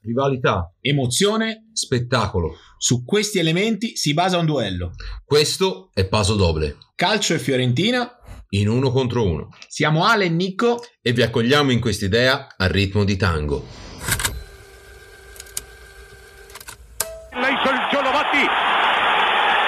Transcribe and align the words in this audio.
Rivalità, 0.00 0.72
Emozione, 0.80 1.70
spettacolo. 1.72 2.56
su 2.78 3.04
questi 3.04 3.38
elementi 3.38 3.96
si 3.96 4.12
basa 4.14 4.38
un 4.38 4.46
duello. 4.46 4.92
Questo 5.24 5.90
è 5.94 6.06
Paso 6.06 6.34
Doble, 6.36 6.76
Calcio 6.94 7.34
e 7.34 7.38
Fiorentina, 7.38 8.08
in 8.50 8.68
uno 8.68 8.90
contro 8.90 9.26
uno. 9.26 9.48
siamo 9.68 10.04
Ale 10.04 10.26
e 10.26 10.28
Nicco. 10.28 10.84
E 11.02 11.12
vi 11.12 11.22
accogliamo 11.22 11.72
in 11.72 11.80
quest'idea 11.80 12.54
a 12.56 12.66
ritmo 12.66 13.04
di 13.04 13.16
tango. 13.16 13.64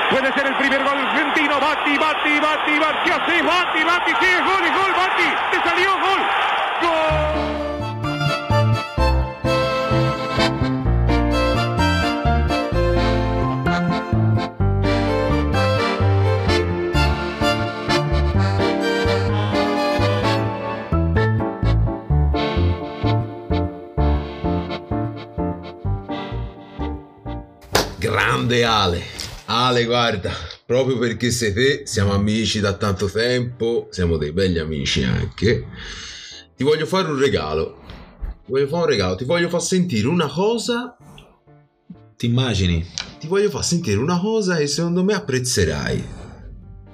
Puede 0.08 0.32
ser 0.34 0.46
el 0.46 0.56
primer 0.56 0.84
gol 0.84 0.96
argentino. 0.96 1.58
Batti, 1.58 1.98
Batti, 1.98 2.38
Batti, 2.38 2.78
Batti, 2.78 3.10
así, 3.10 3.42
Batti, 3.42 3.82
Batti, 3.82 4.12
sí, 4.20 4.30
gol, 4.38 4.62
gol, 4.70 4.92
Batti. 4.94 5.28
Te 5.50 5.58
salió 5.68 5.95
Grande 28.36 28.64
Ale. 28.64 29.03
Ale, 29.46 29.86
guarda, 29.86 30.31
proprio 30.67 30.99
perché 30.99 31.31
sei 31.31 31.54
te, 31.54 31.86
siamo 31.86 32.12
amici 32.12 32.61
da 32.61 32.75
tanto 32.75 33.11
tempo, 33.11 33.89
siamo 33.91 34.19
dei 34.19 34.31
belli 34.33 34.58
amici 34.58 35.03
anche. 35.03 35.67
Ti 36.55 36.62
voglio 36.62 36.84
fare 36.84 37.08
un 37.08 37.19
regalo. 37.19 37.83
Ti 38.44 38.50
voglio 38.53 38.67
fare 38.67 38.83
un 38.83 38.89
regalo, 38.91 39.17
ti 39.17 39.25
voglio 39.25 39.48
far 39.48 39.62
sentire 39.62 40.06
una 40.06 40.27
cosa. 40.27 40.98
Ti 42.14 42.27
immagini? 42.27 42.86
Ti 43.19 43.27
voglio 43.27 43.48
far 43.48 43.64
sentire 43.64 43.97
una 43.97 44.20
cosa 44.20 44.58
che 44.58 44.66
secondo 44.66 45.03
me 45.03 45.14
apprezzerai. 45.14 46.05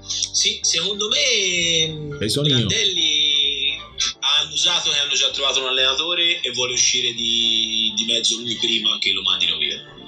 Sì, 0.00 0.60
secondo 0.62 1.08
me 1.08 2.18
Hai 2.20 2.30
sono 2.30 2.46
io. 2.46 2.54
Prandelli 2.54 3.76
ha 4.20 4.42
annusato 4.42 4.90
che 4.90 4.98
hanno 4.98 5.14
già 5.14 5.28
trovato 5.30 5.60
un 5.60 5.66
allenatore 5.66 6.40
e 6.40 6.52
vuole 6.52 6.74
uscire 6.74 7.12
di, 7.14 7.92
di 7.96 8.04
mezzo 8.04 8.38
lui 8.38 8.56
prima 8.60 8.96
che 9.00 9.10
lo 9.10 9.22
mandino 9.22 9.56
via. 9.56 10.01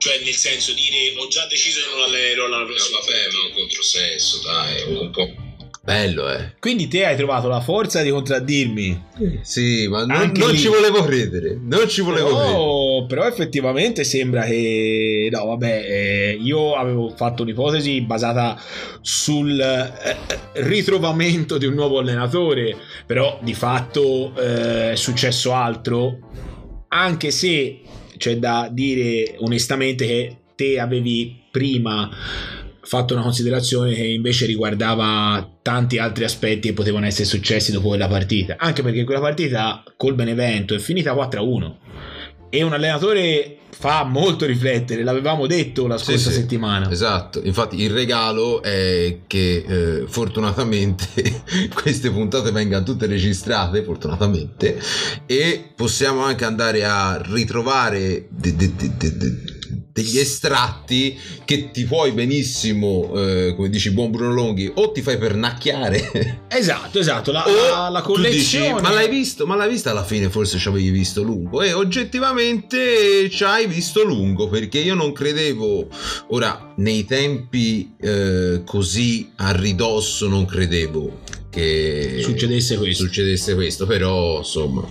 Cioè, 0.00 0.20
nel 0.24 0.34
senso, 0.34 0.72
dire 0.72 1.14
ho 1.18 1.28
già 1.28 1.44
deciso 1.46 1.80
che 1.80 1.94
non 1.94 2.04
allenerò 2.04 2.46
la 2.46 2.64
prossima 2.64 3.00
partita. 3.00 3.36
un 3.46 3.52
controsenso, 3.52 4.40
dai, 4.42 4.96
un 4.96 5.10
po'. 5.10 5.48
Bello, 5.82 6.30
eh. 6.30 6.54
Quindi 6.58 6.88
te 6.88 7.04
hai 7.04 7.16
trovato 7.16 7.48
la 7.48 7.60
forza 7.60 8.00
di 8.00 8.08
contraddirmi. 8.08 9.08
Sì, 9.42 9.88
ma 9.88 10.06
non, 10.06 10.32
non 10.36 10.56
ci 10.56 10.68
volevo 10.68 11.02
credere. 11.04 11.58
Non 11.60 11.86
ci 11.86 12.00
volevo 12.00 12.28
credere. 12.28 12.52
Però, 12.52 13.06
però 13.06 13.26
effettivamente 13.26 14.04
sembra 14.04 14.44
che 14.44 15.28
no 15.30 15.46
vabbè 15.46 15.84
eh, 15.84 16.38
io 16.40 16.74
avevo 16.76 17.10
fatto 17.14 17.42
un'ipotesi 17.42 18.00
basata 18.02 18.58
sul 19.02 19.60
eh, 19.60 20.16
ritrovamento 20.62 21.58
di 21.58 21.66
un 21.66 21.74
nuovo 21.74 21.98
allenatore 21.98 22.76
però 23.06 23.38
di 23.42 23.54
fatto 23.54 24.32
eh, 24.36 24.92
è 24.92 24.96
successo 24.96 25.52
altro 25.52 26.18
anche 26.88 27.30
se 27.30 27.80
c'è 28.20 28.36
da 28.36 28.68
dire 28.70 29.36
onestamente 29.38 30.06
che 30.06 30.36
te 30.54 30.78
avevi 30.78 31.40
prima 31.50 32.10
fatto 32.82 33.14
una 33.14 33.22
considerazione 33.22 33.94
che 33.94 34.04
invece 34.04 34.44
riguardava 34.44 35.48
tanti 35.62 35.96
altri 35.96 36.24
aspetti 36.24 36.68
che 36.68 36.74
potevano 36.74 37.06
essere 37.06 37.24
successi 37.24 37.72
dopo 37.72 37.88
quella 37.88 38.08
partita. 38.08 38.56
Anche 38.58 38.82
perché 38.82 39.04
quella 39.04 39.20
partita 39.20 39.82
col 39.96 40.14
Benevento 40.14 40.74
è 40.74 40.78
finita 40.78 41.14
4-1 41.14 41.74
e 42.50 42.62
un 42.62 42.72
allenatore 42.72 43.54
fa 43.70 44.04
molto 44.04 44.44
riflettere 44.44 45.02
l'avevamo 45.04 45.46
detto 45.46 45.86
la 45.86 45.96
Sì, 45.96 46.04
scorsa 46.06 46.30
sì. 46.30 46.36
settimana 46.36 46.90
Esatto, 46.90 47.40
infatti 47.42 47.80
il 47.80 47.90
regalo 47.90 48.62
è 48.62 49.20
che 49.26 49.64
eh, 49.66 50.04
fortunatamente 50.06 51.06
queste 51.72 52.10
puntate 52.10 52.50
vengano 52.50 52.84
tutte 52.84 53.06
registrate, 53.06 53.82
fortunatamente, 53.82 54.78
e 55.24 55.64
possiamo 55.74 56.22
anche 56.22 56.44
andare 56.44 56.84
a 56.84 57.22
ritrovare 57.24 58.26
de- 58.28 58.54
de- 58.56 58.72
de- 58.74 59.58
degli 59.92 60.18
estratti 60.18 61.18
che 61.44 61.70
ti 61.70 61.84
puoi 61.84 62.12
benissimo, 62.12 63.10
eh, 63.14 63.54
come 63.56 63.68
dici 63.70 63.90
buon 63.90 64.10
Bruno 64.10 64.32
Longhi, 64.32 64.70
o 64.74 64.92
ti 64.92 65.02
fai 65.02 65.18
pernacchiare 65.18 66.42
esatto 66.48 66.98
esatto 66.98 67.32
la, 67.32 67.44
la, 67.46 67.88
la 67.88 68.00
tu 68.00 68.16
dici, 68.16 68.58
collezione 68.58 68.80
ma 68.80 68.92
l'hai 68.92 69.08
visto? 69.08 69.46
Ma 69.46 69.56
l'hai 69.56 69.68
vista 69.68 69.90
alla 69.90 70.04
fine? 70.04 70.28
Forse 70.30 70.58
ci 70.58 70.68
avevi 70.68 70.90
visto 70.90 71.22
lungo. 71.22 71.62
E 71.62 71.72
oggettivamente 71.72 73.28
ci 73.30 73.44
hai 73.44 73.66
visto 73.66 74.02
lungo 74.04 74.48
perché 74.48 74.78
io 74.78 74.94
non 74.94 75.12
credevo. 75.12 75.88
Ora, 76.28 76.72
nei 76.76 77.04
tempi 77.04 77.94
eh, 78.00 78.62
così 78.64 79.30
a 79.36 79.52
ridosso, 79.52 80.28
non 80.28 80.44
credevo 80.44 81.20
che 81.50 82.20
Succedesse 82.22 82.76
questo. 82.78 83.04
Succedesse 83.04 83.54
questo, 83.54 83.86
però 83.86 84.38
insomma. 84.38 84.88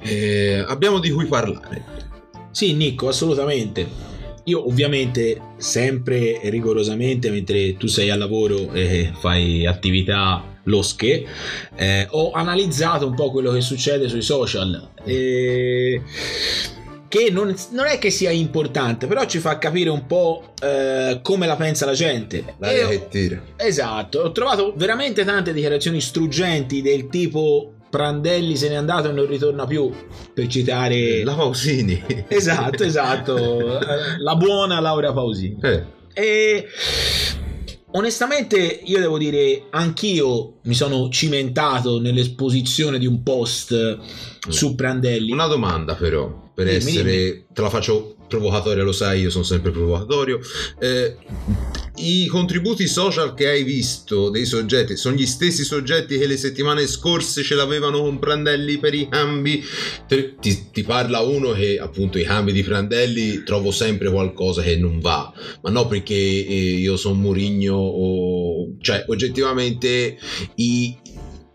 eh, 0.00 0.64
abbiamo 0.66 0.98
di 0.98 1.10
cui 1.10 1.26
parlare. 1.26 2.01
Sì, 2.52 2.74
Nico, 2.74 3.08
assolutamente. 3.08 4.10
Io 4.44 4.66
ovviamente 4.66 5.40
sempre 5.56 6.40
rigorosamente 6.44 7.30
mentre 7.30 7.76
tu 7.76 7.86
sei 7.86 8.10
al 8.10 8.18
lavoro 8.18 8.72
e 8.72 9.12
fai 9.18 9.66
attività 9.66 10.58
losche, 10.64 11.24
eh, 11.74 12.06
ho 12.10 12.32
analizzato 12.32 13.06
un 13.06 13.14
po' 13.14 13.30
quello 13.30 13.52
che 13.52 13.60
succede 13.60 14.08
sui 14.08 14.22
social. 14.22 14.90
E 15.04 16.02
che 17.12 17.28
non, 17.30 17.54
non 17.72 17.84
è 17.84 17.98
che 17.98 18.10
sia 18.10 18.30
importante, 18.30 19.06
però 19.06 19.26
ci 19.26 19.38
fa 19.38 19.58
capire 19.58 19.90
un 19.90 20.06
po' 20.06 20.54
eh, 20.62 21.18
come 21.22 21.46
la 21.46 21.56
pensa 21.56 21.84
la 21.84 21.92
gente. 21.92 22.54
Che 22.58 23.08
tira. 23.10 23.42
Esatto, 23.56 24.20
ho 24.20 24.32
trovato 24.32 24.72
veramente 24.74 25.22
tante 25.22 25.52
dichiarazioni 25.52 26.00
struggenti 26.00 26.80
del 26.80 27.08
tipo 27.08 27.74
Prandelli 27.92 28.56
se 28.56 28.70
n'è 28.70 28.74
andato 28.74 29.10
e 29.10 29.12
non 29.12 29.26
ritorna 29.26 29.66
più, 29.66 29.92
per 30.32 30.46
citare... 30.46 31.22
La 31.24 31.34
Pausini. 31.34 32.02
Esatto, 32.26 32.84
esatto, 32.84 33.78
eh, 33.78 34.18
la 34.18 34.34
buona 34.34 34.80
Laura 34.80 35.12
Pausini. 35.12 35.58
Eh, 35.60 35.84
E 36.14 36.66
onestamente 37.90 38.80
io 38.82 38.98
devo 38.98 39.18
dire, 39.18 39.64
anch'io 39.68 40.54
mi 40.62 40.72
sono 40.72 41.10
cimentato 41.10 42.00
nell'esposizione 42.00 42.98
di 42.98 43.04
un 43.06 43.22
post 43.22 43.98
su 44.48 44.74
Prandelli. 44.74 45.30
Una 45.30 45.46
domanda 45.46 45.94
però, 45.94 46.50
per 46.54 46.64
Dimmi, 46.64 46.76
essere, 46.76 47.44
te 47.52 47.60
la 47.60 47.68
faccio 47.68 48.16
provocatoria, 48.26 48.82
lo 48.84 48.92
sai, 48.92 49.20
io 49.20 49.28
sono 49.28 49.44
sempre 49.44 49.70
provocatorio. 49.70 50.40
Eh, 50.78 51.16
I 51.94 52.26
contributi 52.26 52.86
social 52.86 53.34
che 53.34 53.48
hai 53.48 53.64
visto 53.64 54.30
dei 54.30 54.46
soggetti 54.46 54.96
sono 54.96 55.14
gli 55.14 55.26
stessi 55.26 55.62
soggetti 55.62 56.18
che 56.18 56.26
le 56.26 56.38
settimane 56.38 56.86
scorse 56.86 57.42
ce 57.42 57.54
l'avevano 57.54 58.00
con 58.00 58.18
Prandelli 58.18 58.78
per 58.78 58.94
i 58.94 59.06
cambi? 59.10 59.62
Ti, 60.08 60.70
ti 60.72 60.82
parla 60.84 61.20
uno 61.20 61.52
che 61.52 61.78
appunto 61.78 62.18
i 62.18 62.24
cambi 62.24 62.52
di 62.52 62.62
Prandelli 62.62 63.42
trovo 63.42 63.70
sempre 63.70 64.10
qualcosa 64.10 64.62
che 64.62 64.78
non 64.78 65.00
va, 65.00 65.32
ma 65.60 65.70
no 65.70 65.86
perché 65.86 66.14
eh, 66.14 66.78
io 66.78 66.96
sono 66.96 67.14
Murigno 67.14 67.76
o... 67.76 68.74
cioè 68.80 69.04
oggettivamente 69.08 70.16
i, 70.54 70.96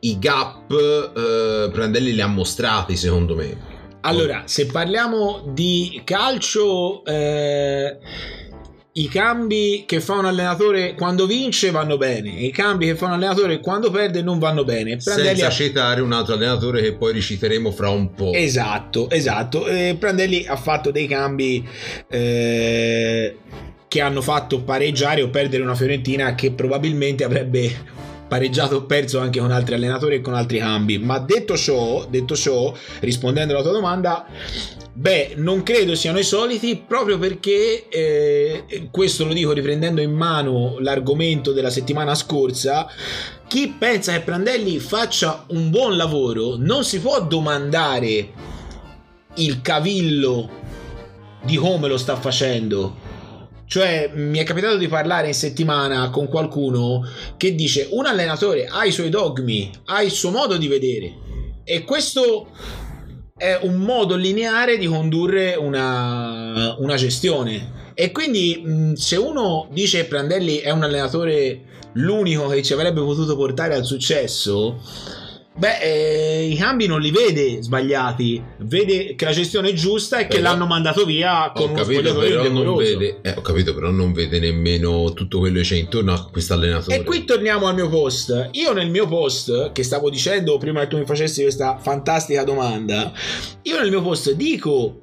i 0.02 0.19
gap 0.19 0.72
eh, 0.72 1.72
Prandelli 1.72 2.14
li 2.14 2.22
ha 2.22 2.28
mostrati 2.28 2.96
secondo 2.96 3.36
me. 3.36 3.75
Allora, 4.02 4.44
se 4.46 4.68
parliamo 4.68 5.52
di 5.54 6.02
calcio, 6.06 7.04
eh, 7.04 7.98
i 8.97 9.08
cambi 9.08 9.84
che 9.85 10.02
fa 10.02 10.13
un 10.13 10.25
allenatore 10.25 10.96
quando 10.96 11.28
vince 11.28 11.72
vanno 11.72 11.97
bene, 11.97 12.30
i 12.30 12.52
cambi 12.52 12.88
che 12.88 12.96
fa 12.96 13.06
un 13.06 13.13
allenatore 13.13 13.59
quando 13.59 13.91
perde 13.91 14.22
non 14.22 14.40
vanno 14.40 14.63
bene. 14.63 14.97
Prandelli 14.97 15.30
senza 15.30 15.47
ha- 15.47 15.52
citare 15.52 16.02
un 16.02 16.12
altro 16.12 16.34
allenatore 16.34 16.81
che 16.81 16.94
poi 16.94 17.13
riciteremo 17.13 17.71
fra 17.71 17.89
un 17.89 18.13
po'. 18.13 18.33
Esatto, 18.33 19.10
esatto. 19.10 19.68
Eh, 19.68 19.95
Prandelli 20.00 20.45
ha 20.48 20.56
fatto 20.56 20.89
dei 20.89 21.07
cambi 21.07 21.68
eh, 22.10 23.38
che 23.88 24.01
hanno 24.01 24.21
fatto 24.21 24.62
pareggiare 24.62 25.21
o 25.21 25.30
perdere 25.30 25.63
una 25.63 25.75
Fiorentina 25.75 26.33
che 26.33 26.51
probabilmente 26.51 27.24
avrebbe 27.24 27.71
pareggiato 28.27 28.77
o 28.77 28.83
perso 28.83 29.19
anche 29.19 29.39
con 29.39 29.51
altri 29.51 29.75
allenatori 29.75 30.15
e 30.15 30.21
con 30.21 30.33
altri 30.33 30.59
cambi. 30.59 30.97
Ma 30.97 31.19
detto 31.19 31.56
ciò, 31.56 32.06
detto 32.09 32.35
ciò, 32.35 32.74
rispondendo 33.00 33.53
alla 33.53 33.63
tua 33.63 33.71
domanda, 33.71 34.25
beh, 34.94 35.33
non 35.38 35.63
credo 35.63 35.95
siano 35.95 36.19
i 36.19 36.24
soliti 36.24 36.83
proprio 36.88 37.18
perché 37.18 37.88
eh, 37.89 38.89
questo 38.91 39.25
lo 39.25 39.33
dico 39.33 39.51
riprendendo 39.51 40.01
in 40.01 40.12
mano 40.12 40.77
l'argomento 40.79 41.51
della 41.51 41.69
settimana 41.69 42.15
scorsa. 42.15 42.88
Chi 43.47 43.74
pensa 43.77 44.13
che 44.13 44.21
Prandelli 44.21 44.80
faccia 44.80 45.45
un 45.50 45.69
buon 45.69 45.95
lavoro 45.95 46.56
non 46.57 46.83
si 46.83 47.00
può 47.00 47.21
domandare 47.21 48.30
il 49.35 49.62
cavillo 49.62 50.65
di 51.44 51.56
come 51.56 51.88
lo 51.88 51.97
sta 51.97 52.15
facendo 52.15 53.06
Cioè, 53.68 54.12
mi 54.14 54.40
è 54.40 54.44
capitato 54.44 54.78
di 54.78 54.88
parlare 54.88 55.28
in 55.28 55.34
settimana 55.34 56.10
con 56.10 56.28
qualcuno 56.28 57.06
che 57.36 57.54
dice 57.54 57.90
un 57.92 58.06
allenatore 58.06 58.66
ha 58.66 58.86
i 58.86 58.92
suoi 58.92 59.10
dogmi, 59.10 59.69
ha 59.86 60.02
il 60.02 60.12
suo 60.12 60.31
modo 60.31 60.56
di 60.56 60.68
vedere. 60.68 61.14
E 61.66 61.84
questo 61.84 62.48
è 63.38 63.60
un 63.62 63.75
modo 63.75 64.16
lineare 64.16 64.78
di 64.78 64.88
condurre 64.88 65.56
una, 65.56 66.75
una 66.80 66.96
gestione. 66.96 67.92
E 67.94 68.12
quindi 68.12 68.94
se 68.96 69.18
uno 69.18 69.68
dice 69.72 70.06
Prandelli 70.06 70.58
è 70.58 70.69
un 70.72 70.84
allenatore 70.84 71.64
l'unico 71.94 72.48
che 72.48 72.64
ci 72.64 72.74
avrebbe 72.74 73.02
potuto 73.02 73.36
portare 73.36 73.75
al 73.75 73.86
successo, 73.86 74.81
Beh, 75.57 75.80
eh, 75.80 76.48
i 76.51 76.56
cambi 76.56 76.86
non 76.86 77.01
li 77.01 77.09
vede 77.09 77.63
sbagliati, 77.63 78.44
vede 78.59 79.15
che 79.15 79.25
la 79.25 79.31
gestione 79.31 79.69
è 79.69 79.74
giusta 79.74 80.19
e 80.19 80.27
che 80.27 80.38
Però- 80.38 80.51
l'hanno 80.51 80.68
mandato 80.68 81.04
via 81.04 81.51
con 81.51 81.71
uno 81.71 81.81
capito, 81.81 82.09
spogliatoio 82.09 82.42
però 82.44 82.63
non 82.63 82.75
vede, 82.75 83.18
eh, 83.24 83.33
ho 83.36 83.42
capito, 83.42 83.74
però 83.74 83.89
non 83.89 84.13
vede 84.13 84.38
nemmeno 84.38 85.13
tutto 85.13 85.39
quello 85.39 85.57
che 85.57 85.63
c'è 85.63 85.77
intorno 85.77 86.13
a 86.13 86.30
questo 86.30 86.54
allenatore. 86.54 86.98
E 86.98 87.04
qui 87.04 87.25
torniamo 87.25 87.65
al 87.65 87.74
mio 87.74 87.89
post. 87.89 88.50
Io 88.51 88.71
nel 88.74 88.92
mio 88.92 89.07
post, 89.07 89.71
che 89.71 89.81
stavo 89.81 90.12
dicendo 90.12 90.59
prima 90.59 90.81
che 90.81 90.89
tu 90.89 90.98
mi 91.00 91.06
facessi 91.06 91.42
questa 91.42 91.80
fantastica 91.81 92.44
domanda, 92.44 93.12
io 93.63 93.80
nel 93.80 93.89
mio 93.89 94.04
post 94.04 94.33
dico 94.33 95.01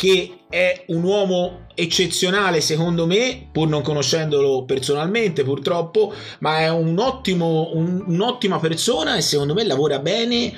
che 0.00 0.44
è 0.48 0.84
un 0.86 1.02
uomo 1.02 1.66
eccezionale 1.74 2.62
secondo 2.62 3.04
me, 3.04 3.48
pur 3.52 3.68
non 3.68 3.82
conoscendolo 3.82 4.64
personalmente 4.64 5.44
purtroppo, 5.44 6.10
ma 6.38 6.60
è 6.60 6.70
un 6.70 6.98
ottimo, 6.98 7.70
un- 7.74 8.04
un'ottima 8.06 8.58
persona 8.58 9.16
e 9.16 9.20
secondo 9.20 9.52
me 9.52 9.62
lavora 9.66 9.98
bene 9.98 10.54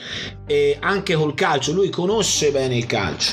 eh, 0.46 0.76
anche 0.78 1.14
col 1.14 1.34
calcio, 1.34 1.72
lui 1.72 1.90
conosce 1.90 2.52
bene 2.52 2.76
il 2.76 2.86
calcio. 2.86 3.32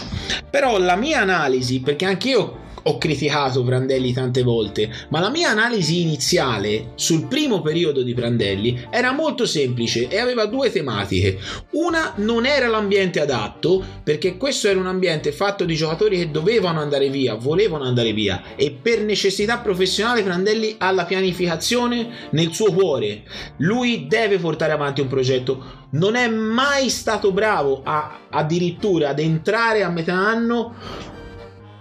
Però 0.49 0.79
la 0.79 0.95
mia 0.95 1.21
analisi, 1.21 1.79
perché 1.79 2.05
anche 2.05 2.29
io 2.29 2.58
ho 2.83 2.97
criticato 2.97 3.63
Prandelli 3.63 4.13
tante 4.13 4.43
volte, 4.43 4.89
ma 5.09 5.19
la 5.19 5.29
mia 5.29 5.49
analisi 5.49 6.01
iniziale 6.01 6.91
sul 6.95 7.27
primo 7.27 7.61
periodo 7.61 8.01
di 8.01 8.13
Prandelli 8.13 8.87
era 8.89 9.11
molto 9.11 9.45
semplice 9.45 10.07
e 10.07 10.17
aveva 10.17 10.45
due 10.45 10.71
tematiche. 10.71 11.37
Una 11.71 12.13
non 12.17 12.45
era 12.45 12.67
l'ambiente 12.67 13.19
adatto, 13.19 13.83
perché 14.03 14.37
questo 14.37 14.67
era 14.67 14.79
un 14.79 14.87
ambiente 14.87 15.31
fatto 15.31 15.65
di 15.65 15.75
giocatori 15.75 16.17
che 16.17 16.31
dovevano 16.31 16.79
andare 16.79 17.09
via, 17.09 17.35
volevano 17.35 17.83
andare 17.83 18.13
via 18.13 18.41
e 18.55 18.71
per 18.71 19.01
necessità 19.01 19.57
professionale 19.59 20.23
Prandelli 20.23 20.75
ha 20.77 20.91
la 20.91 21.05
pianificazione 21.05 22.27
nel 22.31 22.53
suo 22.53 22.71
cuore. 22.71 23.23
Lui 23.57 24.07
deve 24.07 24.37
portare 24.37 24.71
avanti 24.71 25.01
un 25.01 25.07
progetto. 25.07 25.77
Non 25.91 26.15
è 26.15 26.27
mai 26.27 26.89
stato 26.89 27.31
bravo 27.31 27.81
a, 27.83 28.19
addirittura 28.29 29.09
ad 29.09 29.19
entrare 29.19 29.83
a 29.83 29.89
metà 29.89 30.13
anno 30.13 30.75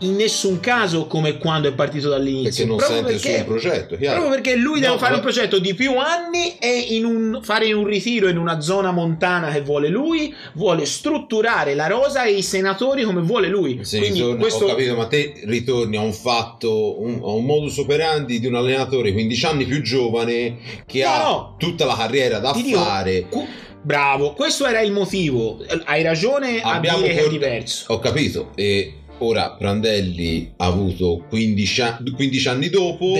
in 0.00 0.14
nessun 0.14 0.60
caso 0.60 1.06
come 1.06 1.38
quando 1.38 1.68
è 1.68 1.72
partito 1.72 2.08
perché 2.08 2.24
dall'inizio. 2.24 2.66
non 2.66 2.76
proprio 2.76 2.96
sente 2.98 3.12
perché, 3.12 3.28
il 3.30 3.34
suo 3.36 3.44
progetto, 3.46 3.96
chiaro? 3.96 4.20
proprio 4.20 4.40
perché 4.40 4.56
lui 4.56 4.78
deve 4.80 4.92
No, 4.92 4.98
fare 4.98 5.10
ma- 5.10 5.16
un 5.16 5.22
progetto 5.22 5.58
di 5.58 5.74
più 5.74 5.96
anni 5.98 6.56
e 6.58 6.78
in 6.90 7.04
un, 7.04 7.40
fare 7.42 7.72
un 7.72 7.84
ritiro 7.84 8.28
in 8.28 8.36
una 8.38 8.60
zona 8.60 8.92
montana 8.92 9.50
che 9.50 9.60
vuole 9.62 9.88
lui, 9.88 10.32
vuole 10.54 10.86
strutturare 10.86 11.74
la 11.74 11.86
rosa 11.88 12.24
e 12.24 12.32
i 12.34 12.42
senatori 12.42 13.02
come 13.02 13.22
vuole 13.22 13.48
lui. 13.48 13.80
Se 13.82 13.98
Quindi 13.98 14.18
ritorna- 14.20 14.40
questo 14.40 14.64
Ho 14.64 14.68
capito, 14.68 14.94
ma 14.94 15.06
te 15.06 15.32
ritorni 15.44 15.96
a 15.96 16.00
un 16.02 16.12
fatto, 16.12 17.00
un- 17.00 17.20
a 17.22 17.30
un 17.30 17.44
modus 17.44 17.78
operandi 17.78 18.38
di 18.38 18.46
un 18.46 18.54
allenatore 18.54 19.12
15 19.12 19.46
anni 19.46 19.64
più 19.64 19.82
giovane 19.82 20.58
che 20.86 21.02
No, 21.02 21.08
ha 21.08 21.22
no. 21.22 21.54
tutta 21.58 21.84
la 21.86 21.96
carriera 21.96 22.38
da 22.38 22.52
Ti 22.52 22.62
dico, 22.62 22.78
fare. 22.78 23.26
cu- 23.28 23.46
Bravo, 23.80 24.32
questo 24.34 24.66
era 24.66 24.80
il 24.80 24.92
motivo. 24.92 25.58
Hai 25.84 26.02
ragione 26.02 26.60
a 26.60 26.72
Abbiamo 26.74 27.00
dire 27.02 27.14
che 27.14 27.24
è 27.24 27.28
diverso. 27.28 27.92
Ho 27.92 27.98
capito. 28.00 28.50
E 28.56 28.92
ora 29.18 29.52
Prandelli 29.52 30.52
ha 30.56 30.66
avuto 30.66 31.24
15, 31.28 31.80
a- 31.82 32.02
15 32.14 32.48
anni 32.48 32.68
dopo 32.68 33.12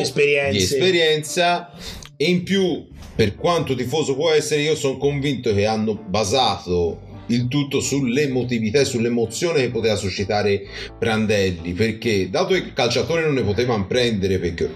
Di 0.59 0.63
esperienza 0.63 1.73
e 2.17 2.25
in 2.25 2.43
più, 2.43 2.87
per 3.15 3.37
quanto 3.37 3.75
tifoso 3.75 4.15
può 4.15 4.31
essere, 4.31 4.63
io 4.63 4.75
sono 4.75 4.97
convinto 4.97 5.55
che 5.55 5.67
hanno 5.67 5.95
basato 5.95 7.07
il 7.27 7.47
tutto 7.49 7.81
sull'emotività 7.81 8.81
e 8.81 8.85
sull'emozione 8.85 9.61
che 9.61 9.71
poteva 9.71 9.97
suscitare 9.97 10.63
Prandelli 10.99 11.73
perché 11.73 12.29
dato 12.31 12.55
che 12.55 12.61
il 12.61 12.73
calciatore 12.73 13.23
non 13.23 13.35
ne 13.35 13.43
potevano 13.43 13.87
prendere 13.87 14.39
perché 14.39 14.71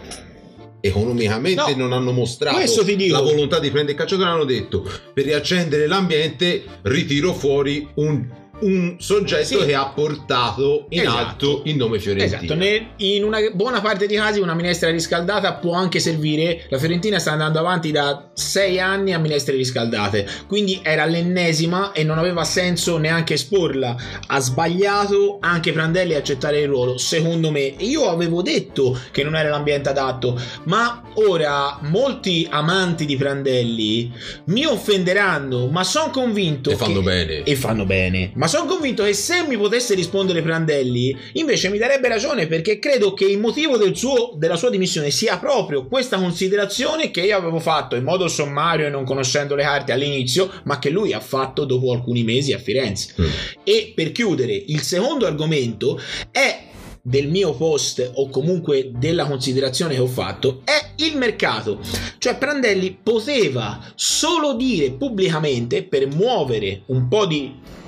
economicamente 0.81 1.71
No, 1.71 1.77
non 1.77 1.93
hanno 1.93 2.13
mostrato 2.13 2.59
la 2.59 3.21
volontà 3.21 3.59
di 3.59 3.71
prendere 3.71 3.93
il 3.93 3.99
calciatore 3.99 4.29
hanno 4.29 4.45
detto 4.45 4.83
per 5.15 5.25
riaccendere 5.25 5.87
l'ambiente 5.87 6.63
ritiro 6.83 7.33
fuori 7.33 7.89
un, 7.95 8.29
un 8.63 8.97
soggetto 8.99 9.61
Sì. 9.61 9.67
che 9.67 9.75
ha 9.75 9.87
portato 9.89 10.87
in 10.91 11.01
Esatto. 11.01 11.17
alto 11.19 11.63
il 11.65 11.77
nome 11.77 11.99
Fiorentina 11.99 12.37
Esatto, 12.43 12.95
in 12.99 13.25
una 13.25 13.39
buona 13.55 13.81
parte 13.81 14.07
dei 14.07 14.17
casi 14.17 14.41
una 14.41 14.55
minestra 14.55 14.91
riscaldata 14.91 15.55
può 15.55 15.75
anche 15.75 15.99
servire. 16.01 16.65
La 16.69 16.79
Fiorentina 16.79 17.19
sta 17.19 17.33
andando 17.33 17.59
avanti 17.59 17.91
da 17.91 18.31
sei 18.35 18.79
anni 18.81 19.13
a 19.13 19.19
minestre 19.19 19.57
riscaldate, 19.57 20.27
quindi 20.47 20.81
era 20.83 21.05
l'ennesima 21.05 21.93
e 21.93 22.05
non 22.05 22.19
aveva 22.19 22.45
senso 22.45 22.99
neanche 22.99 23.35
esporla. 23.35 23.97
Ha 24.27 24.41
sbagliato 24.41 25.39
anche 25.41 25.73
Prandelli 25.73 26.15
a 26.15 26.19
accettare 26.19 26.61
il 26.61 26.69
ruolo, 26.69 26.99
secondo 26.99 27.51
me. 27.51 27.75
Io 27.79 28.09
avevo 28.09 28.43
detto 28.43 28.99
che 29.11 29.23
non 29.25 29.37
era 29.37 29.49
l'ambiente 29.51 29.89
adatto, 29.89 30.41
ma 30.65 31.03
ora 31.15 31.79
molti 31.83 32.47
amanti 32.51 33.05
di 33.07 33.17
Prandelli 33.17 34.13
mi 34.47 34.65
offenderanno, 34.65 35.67
ma 35.69 35.85
sono 35.85 36.11
convinto 36.11 36.71
e 36.71 36.77
fanno 36.77 37.01
che 37.01 37.05
bene 37.05 37.43
e 37.43 37.57
fanno 37.57 37.85
bene. 37.85 38.31
Ma 38.35 38.47
sono 38.53 38.67
convinto 38.67 39.03
che 39.03 39.15
se 39.15 39.47
mi 39.49 39.57
potesse 39.57 39.95
rispondere 39.95 40.43
Prandelli, 40.43 41.17
invece 41.33 41.71
mi 41.71 41.79
darebbe 41.79 42.09
ragione 42.09 42.47
perché 42.47 42.79
credo 42.79 43.15
che 43.15 43.25
il 43.25 43.39
motivo 43.39 43.79
del 43.79 43.97
suo- 43.97 44.35
della 44.37 44.57
sua 44.57 44.69
dimissione 44.69 45.11
sia 45.11 45.39
proprio 45.39 45.87
questa 45.87 46.19
considerazione 46.19 47.11
che 47.11 47.23
io 47.23 47.35
avevo 47.35 47.61
fatto 47.61 47.97
in 47.97 48.05
modo 48.05 48.29
sommario 48.29 48.85
e 48.85 48.91
non 48.91 49.07
conoscendo 49.07 49.55
le 49.55 49.63
carte 49.63 49.93
all'inizio, 49.93 50.51
ma 50.65 50.79
che 50.79 50.91
lui 50.91 51.15
ha 51.15 51.21
fatto 51.21 51.65
dopo 51.65 51.93
alcuni 51.93 52.25
mesi 52.25 52.53
a 52.53 52.59
Firenze. 52.59 53.15
Mm. 53.19 53.27
E 53.65 53.93
per 53.97 54.13
chiudere, 54.13 54.53
il 54.53 54.83
secondo 54.83 55.25
argomento 55.25 55.99
è 56.31 56.65
del 57.01 57.29
mio 57.29 57.55
post 57.55 58.11
o 58.17 58.29
comunque 58.29 58.91
della 58.95 59.25
considerazione 59.25 59.95
che 59.95 60.01
ho 60.01 60.07
fatto 60.07 60.61
è 60.65 60.91
il 60.97 61.17
mercato. 61.17 61.81
Cioè 62.19 62.37
Prandelli 62.37 62.99
poteva 63.03 63.83
solo 63.95 64.53
dire 64.53 64.91
pubblicamente 64.91 65.85
per 65.85 66.07
muovere 66.07 66.83
un 66.89 67.09
po' 67.09 67.25
di 67.25 67.81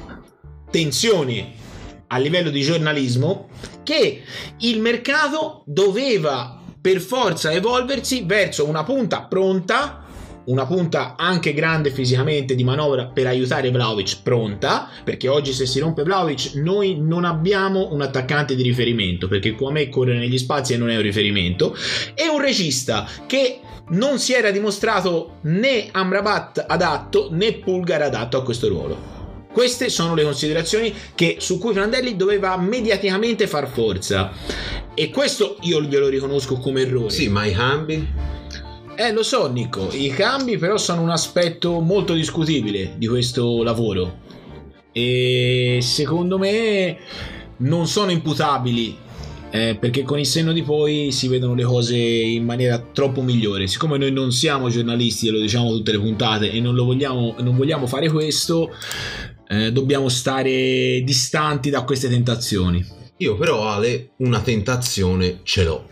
tensione 0.74 1.52
a 2.08 2.18
livello 2.18 2.50
di 2.50 2.60
giornalismo 2.60 3.48
che 3.84 4.22
il 4.58 4.80
mercato 4.80 5.62
doveva 5.66 6.60
per 6.80 6.98
forza 6.98 7.52
evolversi 7.52 8.24
verso 8.26 8.66
una 8.66 8.82
punta 8.82 9.22
pronta 9.22 10.02
una 10.46 10.66
punta 10.66 11.14
anche 11.16 11.54
grande 11.54 11.92
fisicamente 11.92 12.56
di 12.56 12.64
manovra 12.64 13.06
per 13.06 13.28
aiutare 13.28 13.70
Vlaovic 13.70 14.22
pronta 14.24 14.88
perché 15.04 15.28
oggi 15.28 15.52
se 15.52 15.64
si 15.64 15.78
rompe 15.78 16.02
Vlaovic 16.02 16.54
noi 16.54 16.98
non 17.00 17.24
abbiamo 17.24 17.92
un 17.92 18.02
attaccante 18.02 18.56
di 18.56 18.64
riferimento 18.64 19.28
perché 19.28 19.52
Kwame 19.52 19.88
corre 19.88 20.18
negli 20.18 20.38
spazi 20.38 20.72
e 20.72 20.76
non 20.76 20.90
è 20.90 20.96
un 20.96 21.02
riferimento. 21.02 21.74
E 22.14 22.28
un 22.28 22.40
regista 22.40 23.08
che 23.26 23.60
non 23.90 24.18
si 24.18 24.34
era 24.34 24.50
dimostrato 24.50 25.36
né 25.42 25.88
Amrabat 25.90 26.64
adatto 26.66 27.28
né 27.30 27.52
Pulgar 27.54 28.02
adatto 28.02 28.36
a 28.36 28.42
questo 28.42 28.68
ruolo 28.68 29.13
queste 29.54 29.88
sono 29.88 30.14
le 30.14 30.24
considerazioni 30.24 30.92
che- 31.14 31.36
su 31.38 31.58
cui 31.58 31.72
Prandelli 31.72 32.16
doveva 32.16 32.58
mediaticamente 32.58 33.46
far 33.46 33.68
forza 33.68 34.32
e 34.92 35.08
questo 35.08 35.56
io 35.62 35.80
glielo 35.80 36.08
riconosco 36.08 36.56
come 36.58 36.82
errore 36.82 37.10
sì 37.10 37.28
ma 37.28 37.46
i 37.46 37.52
cambi 37.52 38.06
eh, 38.96 39.10
lo 39.12 39.24
so, 39.24 39.50
Nico. 39.50 39.88
I 39.90 40.10
cambi, 40.10 40.56
però, 40.56 40.76
sono 40.76 41.02
un 41.02 41.10
aspetto 41.10 41.80
molto 41.80 42.12
discutibile 42.12 42.94
di 42.96 43.08
questo 43.08 43.64
lavoro. 43.64 44.18
E 44.92 45.80
secondo 45.82 46.38
me 46.38 46.96
non 47.58 47.88
sono 47.88 48.12
imputabili. 48.12 49.02
eh, 49.50 49.76
perché 49.78 50.02
con 50.02 50.18
il 50.18 50.26
senno 50.26 50.52
di 50.52 50.62
poi 50.64 51.12
si 51.12 51.28
vedono 51.28 51.54
le 51.54 51.62
cose 51.62 51.96
in 51.96 52.44
maniera 52.44 52.76
troppo 52.92 53.22
migliore. 53.22 53.68
Siccome 53.68 53.98
noi 53.98 54.10
non 54.10 54.32
siamo 54.32 54.68
giornalisti, 54.68 55.28
e 55.28 55.30
lo 55.30 55.38
diciamo 55.38 55.70
tutte 55.70 55.92
le 55.92 56.00
puntate, 56.00 56.50
e 56.50 56.60
non, 56.60 56.74
lo 56.74 56.84
vogliamo, 56.84 57.36
non 57.38 57.56
vogliamo 57.56 57.86
fare 57.86 58.08
questo, 58.10 58.72
eh, 59.48 59.72
dobbiamo 59.72 60.08
stare 60.08 61.02
distanti 61.04 61.70
da 61.70 61.82
queste 61.84 62.08
tentazioni. 62.08 62.84
Io 63.18 63.36
però 63.36 63.68
Ale 63.68 64.10
una 64.18 64.40
tentazione 64.40 65.40
ce 65.44 65.64
l'ho, 65.64 65.88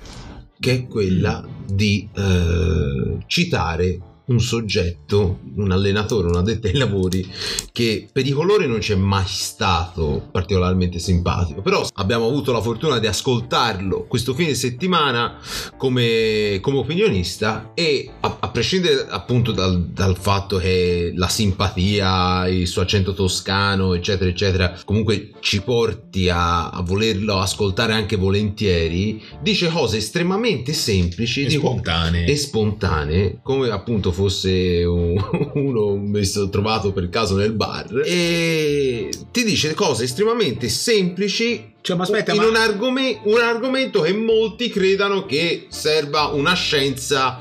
che 0.58 0.72
è 0.72 0.86
quella 0.86 1.46
di 1.66 2.08
eh, 2.14 3.18
citare 3.26 4.00
un 4.26 4.40
soggetto, 4.40 5.40
un 5.56 5.70
allenatore, 5.72 6.28
un 6.28 6.36
addetto 6.36 6.66
ai 6.66 6.74
lavori 6.74 7.28
che 7.72 8.08
per 8.12 8.26
i 8.26 8.30
colori 8.30 8.66
non 8.66 8.78
c'è 8.78 8.94
mai 8.94 9.24
stato 9.26 10.28
particolarmente 10.30 10.98
simpatico, 10.98 11.60
però 11.62 11.86
abbiamo 11.94 12.26
avuto 12.26 12.52
la 12.52 12.60
fortuna 12.60 12.98
di 12.98 13.06
ascoltarlo 13.06 14.04
questo 14.04 14.34
fine 14.34 14.54
settimana 14.54 15.38
come, 15.76 16.58
come 16.60 16.78
opinionista 16.78 17.72
e 17.74 18.10
a, 18.20 18.36
a 18.40 18.48
prescindere 18.50 19.06
appunto 19.08 19.52
dal, 19.52 19.86
dal, 19.86 20.16
fatto 20.16 20.58
che 20.58 21.12
la 21.14 21.28
simpatia, 21.28 22.46
il 22.46 22.66
suo 22.66 22.82
accento 22.82 23.14
toscano, 23.14 23.94
eccetera, 23.94 24.30
eccetera, 24.30 24.78
comunque 24.84 25.32
ci 25.40 25.62
porti 25.62 26.28
a, 26.28 26.70
a 26.70 26.82
volerlo 26.82 27.38
ascoltare 27.38 27.92
anche 27.92 28.16
volentieri, 28.16 29.22
dice 29.40 29.68
cose 29.68 29.96
estremamente 29.96 30.72
semplici 30.72 31.44
e 31.44 31.50
spontanee. 31.50 32.26
E 32.26 32.36
spontanee, 32.36 33.40
come 33.42 33.70
appunto 33.70 34.11
fosse 34.12 34.84
un, 34.84 35.16
uno 35.54 35.96
messo, 35.96 36.48
trovato 36.48 36.92
per 36.92 37.08
caso 37.08 37.36
nel 37.36 37.52
bar 37.52 38.02
e 38.04 39.10
ti 39.30 39.44
dice 39.44 39.74
cose 39.74 40.04
estremamente 40.04 40.68
semplici 40.68 41.74
cioè, 41.80 41.96
ma 41.96 42.04
aspetta, 42.04 42.32
in 42.32 42.42
ma... 42.42 42.48
un, 42.48 42.56
argome- 42.56 43.20
un 43.24 43.40
argomento 43.40 44.02
che 44.02 44.12
molti 44.12 44.68
credano 44.68 45.26
che 45.26 45.66
serva 45.68 46.26
una 46.26 46.54
scienza 46.54 47.40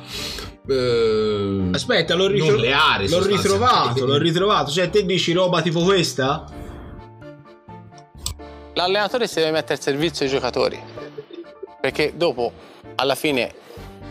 eh, 0.67 1.69
aspetta 1.71 2.15
l'ho, 2.15 2.27
ritro- 2.27 2.51
nucleare 2.51 3.07
l'ho 3.07 3.25
ritrovato 3.25 4.05
l'ho 4.05 4.17
ritrovato. 4.17 4.71
Cioè 4.71 4.89
te 4.89 5.05
dici 5.05 5.31
roba 5.33 5.61
tipo 5.61 5.81
questa? 5.81 6.45
L'allenatore 8.73 9.27
si 9.27 9.35
deve 9.35 9.51
mettere 9.51 9.73
al 9.73 9.81
servizio 9.81 10.25
dei 10.25 10.33
giocatori 10.33 10.79
perché 11.81 12.13
dopo 12.15 12.51
alla 12.95 13.15
fine 13.15 13.53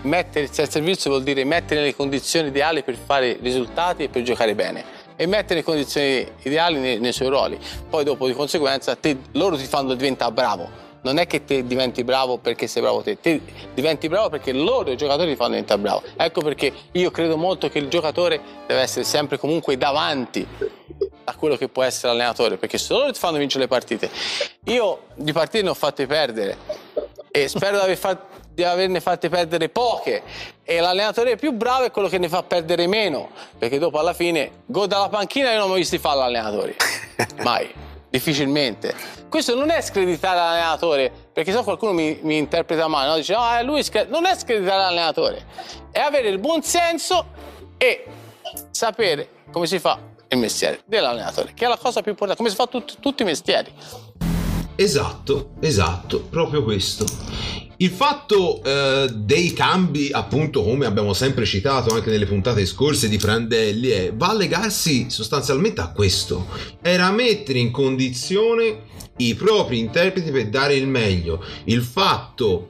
mettersi 0.03 0.61
al 0.61 0.71
servizio 0.71 1.11
vuol 1.11 1.23
dire 1.23 1.45
mettere 1.45 1.81
nelle 1.81 1.95
condizioni 1.95 2.49
ideali 2.49 2.83
per 2.83 2.97
fare 2.97 3.39
risultati 3.41 4.05
e 4.05 4.09
per 4.09 4.23
giocare 4.23 4.55
bene 4.55 4.85
e 5.17 5.27
mettere 5.27 5.57
le 5.57 5.65
condizioni 5.65 6.27
ideali 6.43 6.79
nei, 6.79 6.99
nei 6.99 7.13
suoi 7.13 7.29
ruoli. 7.29 7.59
Poi 7.89 8.05
dopo 8.05 8.27
di 8.27 8.33
conseguenza 8.33 8.97
te, 8.97 9.19
loro 9.33 9.57
ti 9.57 9.67
fanno 9.67 9.93
diventare 9.95 10.33
bravo. 10.33 10.89
Non 11.03 11.19
è 11.19 11.27
che 11.27 11.45
te 11.45 11.67
diventi 11.67 12.05
bravo 12.05 12.39
perché 12.39 12.67
sei 12.67 12.83
bravo 12.83 13.03
te, 13.03 13.21
te 13.21 13.41
diventi 13.75 14.09
bravo 14.09 14.29
perché 14.29 14.53
loro 14.53 14.91
i 14.91 14.97
giocatori 14.97 15.31
ti 15.31 15.37
fanno 15.37 15.51
diventare 15.51 15.81
bravo. 15.81 16.03
Ecco 16.17 16.41
perché 16.41 16.73
io 16.93 17.11
credo 17.11 17.37
molto 17.37 17.69
che 17.69 17.79
il 17.79 17.89
giocatore 17.89 18.41
deve 18.67 18.81
essere 18.81 19.05
sempre 19.05 19.39
comunque 19.39 19.77
davanti 19.77 20.47
a 21.25 21.35
quello 21.37 21.57
che 21.57 21.69
può 21.69 21.83
essere 21.83 22.09
l'allenatore, 22.09 22.57
perché 22.57 22.79
se 22.79 22.93
loro 22.93 23.13
ti 23.13 23.19
fanno 23.19 23.37
vincere 23.37 23.65
le 23.65 23.69
partite. 23.69 24.11
Io 24.65 25.03
di 25.15 25.33
partite 25.33 25.63
ne 25.63 25.71
ho 25.71 25.75
fatte 25.75 26.07
perdere 26.07 26.57
e 27.31 27.47
spero 27.49 27.77
di 27.77 27.83
aver 27.83 27.97
fatto 27.97 28.30
di 28.61 28.65
averne 28.65 29.01
fatte 29.01 29.29
perdere 29.29 29.69
poche. 29.71 30.23
E 30.63 30.81
l'allenatore 30.81 31.37
più 31.37 31.53
bravo 31.53 31.85
è 31.85 31.91
quello 31.91 32.09
che 32.09 32.19
ne 32.19 32.29
fa 32.29 32.43
perdere 32.43 32.87
meno 32.87 33.31
perché 33.59 33.79
dopo 33.79 33.99
alla 33.99 34.13
fine 34.13 34.63
gol 34.67 34.87
dalla 34.87 35.09
panchina 35.09 35.51
io 35.51 35.59
non 35.59 35.67
ho 35.67 35.71
mai 35.71 35.79
visto 35.79 35.99
fare 35.99 36.19
l'allenatore 36.19 36.77
mai. 37.43 37.73
Difficilmente. 38.11 38.93
Questo 39.29 39.55
non 39.55 39.71
è 39.71 39.81
screditare 39.81 40.37
l'allenatore 40.37 41.13
perché 41.33 41.53
se 41.53 41.63
qualcuno 41.63 41.93
mi, 41.93 42.19
mi, 42.23 42.37
interpreta 42.37 42.89
male 42.89 43.09
no? 43.09 43.17
dice 43.17 43.35
no, 43.35 43.63
lui 43.63 43.85
non 44.09 44.27
è 44.27 44.37
screditare 44.37 44.79
l'allenatore. 44.79 45.45
È 45.91 46.01
avere 46.01 46.29
il 46.29 46.39
buon 46.39 46.63
senso 46.63 47.27
e 47.79 48.05
sapere 48.71 49.29
come 49.53 49.67
si 49.67 49.79
fa 49.79 49.99
il 50.29 50.39
mestiere 50.39 50.81
dell'allenatore 50.85 51.53
che 51.55 51.65
è 51.65 51.69
la 51.69 51.77
cosa 51.77 52.03
più 52.03 52.11
importante 52.11 52.37
come 52.37 52.51
si 52.51 52.57
fa 52.57 52.67
tut- 52.67 52.99
tutti 53.01 53.23
i 53.23 53.25
mestieri. 53.25 53.73
Esatto 54.75 55.51
esatto 55.61 56.21
proprio 56.23 56.65
questo 56.65 57.05
il 57.81 57.91
fatto 57.91 58.63
eh, 58.63 59.09
dei 59.11 59.55
cambi, 59.55 60.11
appunto, 60.13 60.63
come 60.63 60.85
abbiamo 60.85 61.15
sempre 61.15 61.47
citato 61.47 61.95
anche 61.95 62.11
nelle 62.11 62.27
puntate 62.27 62.67
scorse 62.67 63.09
di 63.09 63.17
Prandelli, 63.17 63.89
è, 63.89 64.13
va 64.13 64.29
a 64.29 64.35
legarsi 64.35 65.07
sostanzialmente 65.09 65.81
a 65.81 65.91
questo. 65.91 66.47
Era 66.83 67.11
mettere 67.11 67.59
in 67.59 67.71
condizione 67.71 68.83
i 69.17 69.35
propri 69.35 69.79
interpreti 69.79 70.31
per 70.31 70.49
dare 70.51 70.75
il 70.75 70.87
meglio. 70.87 71.43
Il 71.65 71.81
fatto 71.81 72.69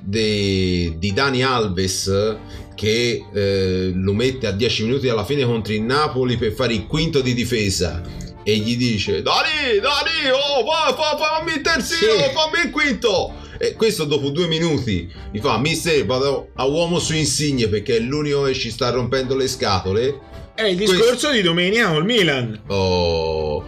de, 0.00 0.94
di 0.98 1.12
Dani 1.12 1.42
Alves 1.44 2.36
che 2.74 3.26
eh, 3.32 3.92
lo 3.94 4.12
mette 4.12 4.48
a 4.48 4.52
10 4.52 4.84
minuti 4.84 5.08
alla 5.08 5.24
fine 5.24 5.44
contro 5.44 5.72
il 5.72 5.82
Napoli 5.82 6.36
per 6.36 6.52
fare 6.52 6.74
il 6.74 6.86
quinto 6.86 7.20
di 7.20 7.34
difesa 7.34 8.02
e 8.42 8.56
gli 8.56 8.76
dice 8.76 9.22
Dani, 9.22 9.78
Dani, 9.80 10.30
oh, 10.32 10.64
fa, 10.64 10.94
fa, 10.94 11.16
fammi 11.16 11.52
il 11.54 11.60
terzino, 11.60 12.12
sì. 12.12 12.30
fammi 12.32 12.64
il 12.64 12.70
quinto 12.70 13.46
e 13.58 13.74
questo 13.74 14.04
dopo 14.04 14.30
due 14.30 14.46
minuti 14.46 15.12
mi 15.32 15.40
fa, 15.40 15.58
mister, 15.58 16.06
vado 16.06 16.50
a 16.54 16.64
uomo 16.64 16.98
su 16.98 17.14
insigne 17.14 17.68
perché 17.68 17.96
è 17.96 18.00
l'unico 18.00 18.42
che 18.44 18.54
ci 18.54 18.70
sta 18.70 18.90
rompendo 18.90 19.36
le 19.36 19.48
scatole. 19.48 20.20
È 20.54 20.62
il 20.62 20.76
discorso 20.76 21.04
questo... 21.04 21.30
di 21.32 21.42
domenica 21.42 21.90
col 21.90 22.04
Milan. 22.04 22.62
Oh, 22.68 23.64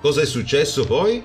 cosa 0.00 0.20
è 0.20 0.26
successo 0.26 0.84
poi? 0.84 1.22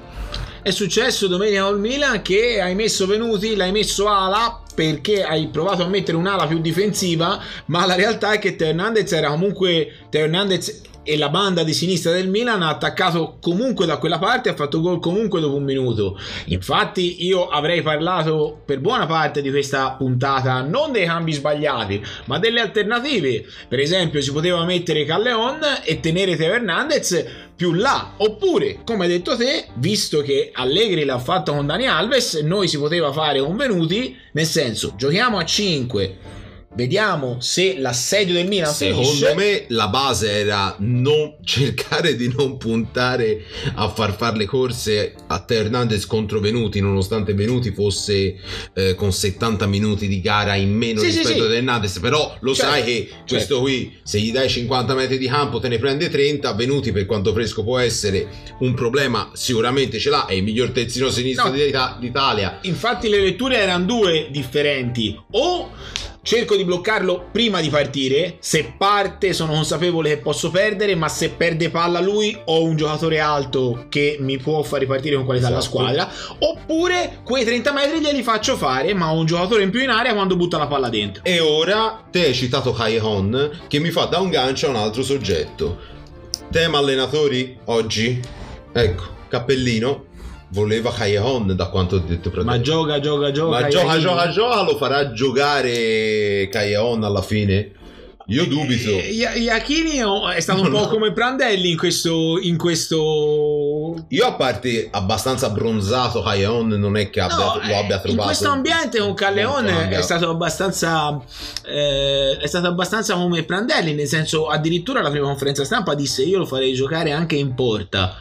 È 0.63 0.69
successo 0.69 1.27
domenica 1.27 1.63
col 1.63 1.79
Milan 1.79 2.21
che 2.21 2.61
hai 2.61 2.75
messo 2.75 3.05
Venuti, 3.05 3.55
l'hai 3.55 3.71
messo 3.71 4.07
ala 4.07 4.63
perché 4.73 5.23
hai 5.23 5.47
provato 5.47 5.83
a 5.83 5.87
mettere 5.87 6.17
un'ala 6.17 6.47
più 6.47 6.59
difensiva, 6.59 7.41
ma 7.65 7.85
la 7.85 7.95
realtà 7.95 8.31
è 8.31 8.39
che 8.39 8.55
Teo 8.55 8.69
Hernandez 8.69 9.11
era 9.11 9.29
comunque 9.29 10.05
Teo 10.09 10.23
Hernandez 10.23 10.81
e 11.03 11.17
la 11.17 11.29
banda 11.29 11.63
di 11.63 11.73
sinistra 11.73 12.11
del 12.11 12.29
Milan 12.29 12.61
ha 12.61 12.69
attaccato 12.69 13.37
comunque 13.41 13.85
da 13.85 13.97
quella 13.97 14.19
parte 14.19 14.49
ha 14.49 14.55
fatto 14.55 14.81
gol 14.81 14.99
comunque 14.99 15.39
dopo 15.39 15.55
un 15.55 15.63
minuto. 15.63 16.19
Infatti 16.45 17.25
io 17.25 17.47
avrei 17.47 17.81
parlato 17.81 18.61
per 18.65 18.79
buona 18.79 19.05
parte 19.05 19.41
di 19.41 19.49
questa 19.49 19.91
puntata 19.91 20.61
non 20.61 20.91
dei 20.91 21.05
cambi 21.05 21.31
sbagliati, 21.31 22.01
ma 22.25 22.39
delle 22.39 22.61
alternative. 22.61 23.45
Per 23.67 23.79
esempio 23.79 24.21
si 24.21 24.31
poteva 24.31 24.63
mettere 24.65 25.05
Calleon 25.05 25.59
e 25.83 25.99
tenere 25.99 26.35
Teo 26.35 26.53
Hernandez 26.53 27.25
più 27.55 27.73
là, 27.73 28.13
oppure 28.17 28.79
come 28.83 29.05
hai 29.05 29.11
detto 29.11 29.35
te, 29.35 29.67
visto 29.75 30.21
che 30.21 30.51
Allegri 30.53 31.05
l'ha 31.05 31.19
fatto 31.19 31.53
con 31.53 31.67
Dani 31.67 31.87
Alves, 31.87 32.35
noi 32.41 32.67
si 32.67 32.77
poteva 32.77 33.11
fare 33.11 33.39
con 33.39 33.55
Venuti, 33.55 34.17
nel 34.31 34.45
senso 34.45 34.93
giochiamo 34.97 35.37
a 35.37 35.45
5 35.45 36.17
Vediamo 36.73 37.35
se 37.41 37.77
l'assedio 37.77 38.33
del 38.33 38.47
Milan 38.47 38.73
Secondo 38.73 39.09
finisce. 39.09 39.35
me 39.35 39.65
la 39.67 39.89
base 39.89 40.31
era 40.31 40.73
non 40.79 41.35
cercare 41.43 42.15
di 42.15 42.33
non 42.33 42.57
puntare 42.57 43.43
a 43.75 43.89
far 43.89 44.15
fare 44.15 44.37
le 44.37 44.45
corse 44.45 45.13
a 45.27 45.39
Teo 45.41 45.65
Hernandez 45.65 46.05
contro 46.05 46.39
Venuti, 46.39 46.79
nonostante 46.79 47.33
Venuti 47.33 47.71
fosse 47.71 48.35
eh, 48.73 48.95
con 48.95 49.11
70 49.11 49.65
minuti 49.67 50.07
di 50.07 50.21
gara 50.21 50.55
in 50.55 50.73
meno 50.73 51.01
sì, 51.01 51.07
rispetto 51.07 51.27
sì, 51.27 51.41
a 51.41 51.49
sì. 51.49 51.55
Hernandez. 51.55 51.99
Però 51.99 52.37
lo 52.39 52.55
certo, 52.55 52.71
sai 52.71 52.83
che 52.83 53.07
certo. 53.09 53.25
questo 53.27 53.59
qui, 53.59 53.97
se 54.03 54.19
gli 54.19 54.31
dai 54.31 54.47
50 54.47 54.95
metri 54.95 55.17
di 55.17 55.27
campo, 55.27 55.59
te 55.59 55.67
ne 55.67 55.77
prende 55.77 56.09
30. 56.09 56.53
Venuti, 56.53 56.93
per 56.93 57.05
quanto 57.05 57.33
fresco 57.33 57.63
può 57.63 57.79
essere, 57.79 58.27
un 58.59 58.73
problema 58.73 59.31
sicuramente 59.33 59.99
ce 59.99 60.09
l'ha. 60.09 60.25
È 60.25 60.33
il 60.33 60.43
miglior 60.43 60.69
terzino 60.69 61.09
sinistro 61.09 61.49
no. 61.49 61.97
d'Italia. 61.99 62.59
Infatti, 62.61 63.09
le 63.09 63.19
letture 63.19 63.57
erano 63.57 63.83
due 63.83 64.27
differenti. 64.31 65.19
O 65.31 65.71
cerco 66.23 66.55
di 66.55 66.63
bloccarlo 66.63 67.29
prima 67.31 67.61
di 67.61 67.69
partire. 67.69 68.37
Se 68.39 68.73
parte, 68.77 69.33
sono 69.33 69.53
consapevole 69.53 70.09
che 70.09 70.17
posso 70.17 70.51
perdere, 70.51 70.95
ma 70.95 71.07
se 71.07 71.29
perde 71.29 71.69
palla 71.69 71.99
lui, 71.99 72.37
ho 72.45 72.63
un 72.63 72.75
giocatore 72.75 73.19
alto 73.19 73.85
che 73.89 74.17
mi 74.19 74.37
può 74.37 74.61
far 74.63 74.79
ripartire 74.79 75.15
con 75.15 75.25
qualità 75.25 75.47
esatto. 75.47 75.61
la 75.61 75.67
squadra. 75.67 76.11
Oppure 76.39 77.19
quei 77.23 77.43
30 77.43 77.73
metri 77.73 77.99
glieli 77.99 78.23
faccio 78.23 78.55
fare, 78.55 78.93
ma 78.93 79.11
ho 79.11 79.17
un 79.17 79.25
giocatore 79.25 79.63
in 79.63 79.69
più 79.69 79.81
in 79.81 79.89
area 79.89 80.13
quando 80.13 80.35
butta 80.35 80.57
la 80.57 80.67
palla 80.67 80.89
dentro. 80.89 81.23
E 81.23 81.39
ora 81.39 82.03
te 82.09 82.25
hai 82.25 82.33
citato 82.33 82.71
Kaihon 82.71 83.61
che 83.67 83.79
mi 83.79 83.89
fa 83.89 84.05
da 84.05 84.19
un 84.19 84.29
gancio 84.29 84.67
a 84.67 84.69
un 84.69 84.75
altro 84.75 85.03
soggetto. 85.03 85.99
Tema 86.51 86.79
allenatori 86.79 87.57
oggi? 87.65 88.19
Ecco, 88.73 89.03
cappellino, 89.27 90.05
voleva 90.51 90.91
Callejon 90.91 91.55
da 91.55 91.67
quanto 91.67 91.95
ho 91.95 91.99
detto 91.99 92.29
prima. 92.29 92.51
Ma 92.51 92.61
gioca, 92.61 92.99
gioca, 92.99 93.31
gioca. 93.31 93.59
Ma 93.61 93.67
gioca, 93.67 93.99
gioca, 93.99 94.29
gioca, 94.29 94.63
lo 94.63 94.77
farà 94.77 95.11
giocare 95.11 96.47
Callejon 96.51 97.03
alla 97.03 97.21
fine? 97.21 97.73
Io 98.27 98.45
dubito. 98.45 98.91
Iachini 98.91 99.99
è 100.33 100.39
stato 100.39 100.61
un 100.61 100.69
po' 100.69 100.87
come 100.87 101.11
Prandelli 101.11 101.71
in 101.71 101.77
questo, 101.77 102.39
in 102.39 102.57
questo. 102.57 104.05
Io, 104.07 104.25
a 104.25 104.33
parte 104.33 104.87
abbastanza 104.89 105.49
bronzato, 105.49 106.21
Calleon 106.21 106.69
non 106.69 106.95
è 106.95 107.09
che 107.09 107.19
abbia, 107.19 107.35
no, 107.35 107.55
lo 107.55 107.77
abbia 107.77 107.99
trovato. 107.99 108.11
In 108.11 108.17
questo 108.17 108.49
ambiente 108.49 108.99
con 108.99 109.13
Calleone 109.13 109.89
è 109.89 110.01
stato 110.01 110.29
abbastanza. 110.29 111.19
Eh, 111.65 112.37
è 112.37 112.47
stato 112.47 112.67
abbastanza 112.67 113.15
come 113.15 113.43
Prandelli, 113.43 113.93
nel 113.93 114.07
senso, 114.07 114.47
addirittura 114.47 115.01
la 115.01 115.09
prima 115.09 115.25
conferenza 115.25 115.65
stampa 115.65 115.93
disse: 115.93 116.23
Io 116.23 116.37
lo 116.37 116.45
farei 116.45 116.73
giocare 116.73 117.11
anche 117.11 117.35
in 117.35 117.53
porta 117.53 118.15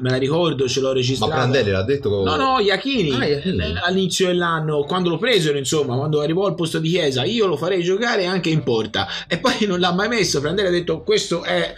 me 0.00 0.10
la 0.10 0.16
ricordo, 0.16 0.68
ce 0.68 0.80
l'ho 0.80 0.92
registrata. 0.92 1.34
Ma 1.34 1.40
Prandelli 1.40 1.70
l'ha 1.70 1.82
detto 1.82 2.10
come... 2.10 2.24
No, 2.24 2.36
no, 2.36 2.58
Iachini, 2.58 3.10
ah, 3.12 3.26
Iachini, 3.26 3.78
all'inizio 3.82 4.26
dell'anno, 4.26 4.84
quando 4.84 5.08
lo 5.08 5.18
presero, 5.18 5.58
insomma, 5.58 5.96
quando 5.96 6.20
arrivò 6.20 6.46
al 6.46 6.54
posto 6.54 6.78
di 6.78 6.90
Chiesa, 6.90 7.24
io 7.24 7.46
lo 7.46 7.56
farei 7.56 7.82
giocare 7.82 8.26
anche 8.26 8.50
in 8.50 8.62
porta. 8.62 9.06
E 9.28 9.38
poi 9.38 9.66
non 9.66 9.80
l'ha 9.80 9.92
mai 9.92 10.08
messo. 10.08 10.40
Prandelli 10.40 10.68
ha 10.68 10.72
detto: 10.72 11.02
Questo 11.02 11.42
è 11.42 11.74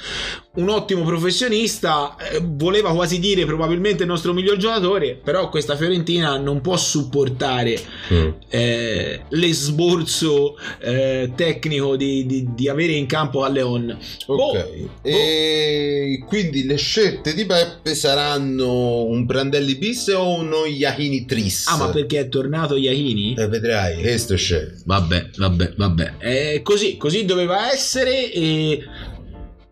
un 0.56 0.68
ottimo 0.68 1.02
professionista, 1.04 2.16
eh, 2.16 2.40
voleva 2.42 2.92
quasi 2.94 3.18
dire 3.18 3.44
probabilmente 3.44 4.02
il 4.02 4.08
nostro 4.08 4.32
miglior 4.32 4.56
giocatore, 4.56 5.18
però 5.22 5.48
questa 5.48 5.76
Fiorentina 5.76 6.36
non 6.38 6.60
può 6.60 6.76
supportare 6.76 7.78
Mm. 8.12 8.28
eh, 8.48 9.20
l'esborso 9.30 10.56
eh, 10.80 11.32
tecnico 11.34 11.96
di, 11.96 12.24
di- 12.26 12.48
di 12.54 12.68
avere 12.68 12.92
in 12.92 13.06
campo 13.06 13.42
a 13.42 13.48
Leon. 13.48 13.98
Ok, 14.26 14.36
Boh, 14.36 14.98
e 15.02 16.22
quindi 16.26 16.64
le 16.64 16.76
scelte 16.76 17.34
di 17.34 17.44
Beppe 17.44 17.94
saranno 17.94 19.04
un 19.04 19.26
Prandelli 19.26 19.74
bis 19.76 20.08
o 20.08 20.38
uno 20.38 20.64
Iachini 20.66 21.24
tris? 21.26 21.66
Ah, 21.68 21.76
ma 21.76 21.88
perché 21.90 22.20
è 22.20 22.28
tornato 22.28 22.76
Iachini? 22.76 23.34
Eh, 23.36 23.48
vedrai, 23.48 24.00
questo 24.00 24.34
c'è. 24.34 24.66
Vabbè, 24.84 25.30
vabbè, 25.36 25.72
vabbè. 25.76 26.12
Eh, 26.18 26.60
così, 26.62 26.96
così 26.96 27.24
doveva 27.24 27.72
essere 27.72 28.32
e... 28.32 28.84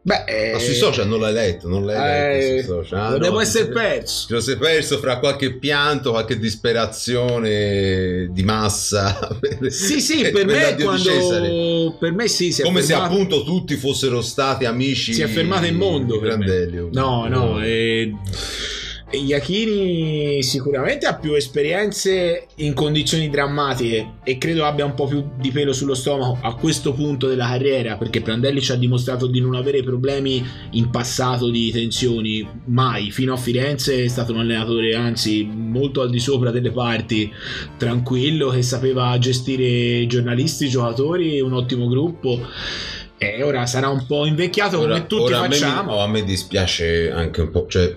Beh, 0.06 0.24
eh, 0.26 0.52
Ma 0.52 0.58
sui 0.58 0.74
social 0.74 1.08
non 1.08 1.18
l'hai 1.18 1.32
letto, 1.32 1.66
non 1.66 1.86
l'hai 1.86 1.96
letto 1.96 2.36
eh, 2.36 2.50
sui 2.58 2.62
social. 2.66 3.00
Ah, 3.00 3.10
Dovevo 3.12 3.36
no, 3.36 3.40
essere 3.40 3.68
perso. 3.68 4.26
Te 4.28 4.34
lo 4.34 4.40
sei 4.40 4.58
perso 4.58 4.98
fra 4.98 5.18
qualche 5.18 5.54
pianto, 5.54 6.10
qualche 6.10 6.38
disperazione 6.38 8.28
di 8.30 8.42
massa. 8.42 9.38
Sì, 9.66 10.00
sì, 10.02 10.28
per 10.30 10.44
me 10.44 10.76
quando... 10.78 11.96
Per 11.98 12.12
me 12.12 12.28
sì, 12.28 12.52
si 12.52 12.60
è 12.60 12.64
Come 12.64 12.82
se 12.82 12.92
fermato- 12.92 13.14
appunto 13.14 13.44
tutti 13.44 13.76
fossero 13.76 14.20
stati 14.20 14.66
amici. 14.66 15.14
Si 15.14 15.22
è 15.22 15.26
fermato 15.26 15.64
il 15.64 15.74
mondo 15.74 16.18
per 16.18 16.36
me. 16.36 16.44
Prandelli. 16.44 16.88
No, 16.92 17.26
no, 17.26 17.62
eh, 17.62 18.12
Iachini 19.14 20.42
sicuramente 20.42 21.06
ha 21.06 21.14
più 21.16 21.34
esperienze 21.34 22.46
in 22.56 22.74
condizioni 22.74 23.28
drammatiche 23.30 24.14
e 24.24 24.38
credo 24.38 24.64
abbia 24.64 24.84
un 24.84 24.94
po' 24.94 25.06
più 25.06 25.24
di 25.38 25.50
pelo 25.50 25.72
sullo 25.72 25.94
stomaco 25.94 26.38
a 26.42 26.54
questo 26.54 26.92
punto 26.92 27.26
della 27.28 27.46
carriera 27.46 27.96
perché 27.96 28.20
Prandelli 28.20 28.60
ci 28.60 28.72
ha 28.72 28.76
dimostrato 28.76 29.26
di 29.26 29.40
non 29.40 29.54
avere 29.54 29.82
problemi 29.82 30.44
in 30.72 30.90
passato 30.90 31.50
di 31.50 31.70
tensioni 31.70 32.46
mai. 32.66 33.10
Fino 33.10 33.32
a 33.32 33.36
Firenze 33.36 34.04
è 34.04 34.08
stato 34.08 34.32
un 34.32 34.40
allenatore 34.40 34.94
anzi 34.94 35.44
molto 35.50 36.00
al 36.00 36.10
di 36.10 36.20
sopra 36.20 36.50
delle 36.50 36.70
parti 36.70 37.32
tranquillo 37.76 38.50
che 38.50 38.62
sapeva 38.62 39.16
gestire 39.18 40.06
giornalisti, 40.06 40.68
giocatori 40.68 41.40
un 41.40 41.52
ottimo 41.52 41.86
gruppo. 41.88 42.40
E 43.16 43.42
ora 43.42 43.64
sarà 43.64 43.88
un 43.88 44.04
po' 44.06 44.26
invecchiato 44.26 44.80
Ora- 44.80 44.94
come 44.94 45.06
tutti 45.06 45.22
ora 45.32 45.38
a 45.38 45.42
me 45.42 45.48
mi- 45.48 45.54
facciamo. 45.54 45.92
oh, 45.92 46.00
a 46.00 46.08
me 46.08 46.24
dispiace 46.24 47.10
anche 47.12 47.40
un 47.42 47.50
po', 47.50 47.66
cioè 47.68 47.94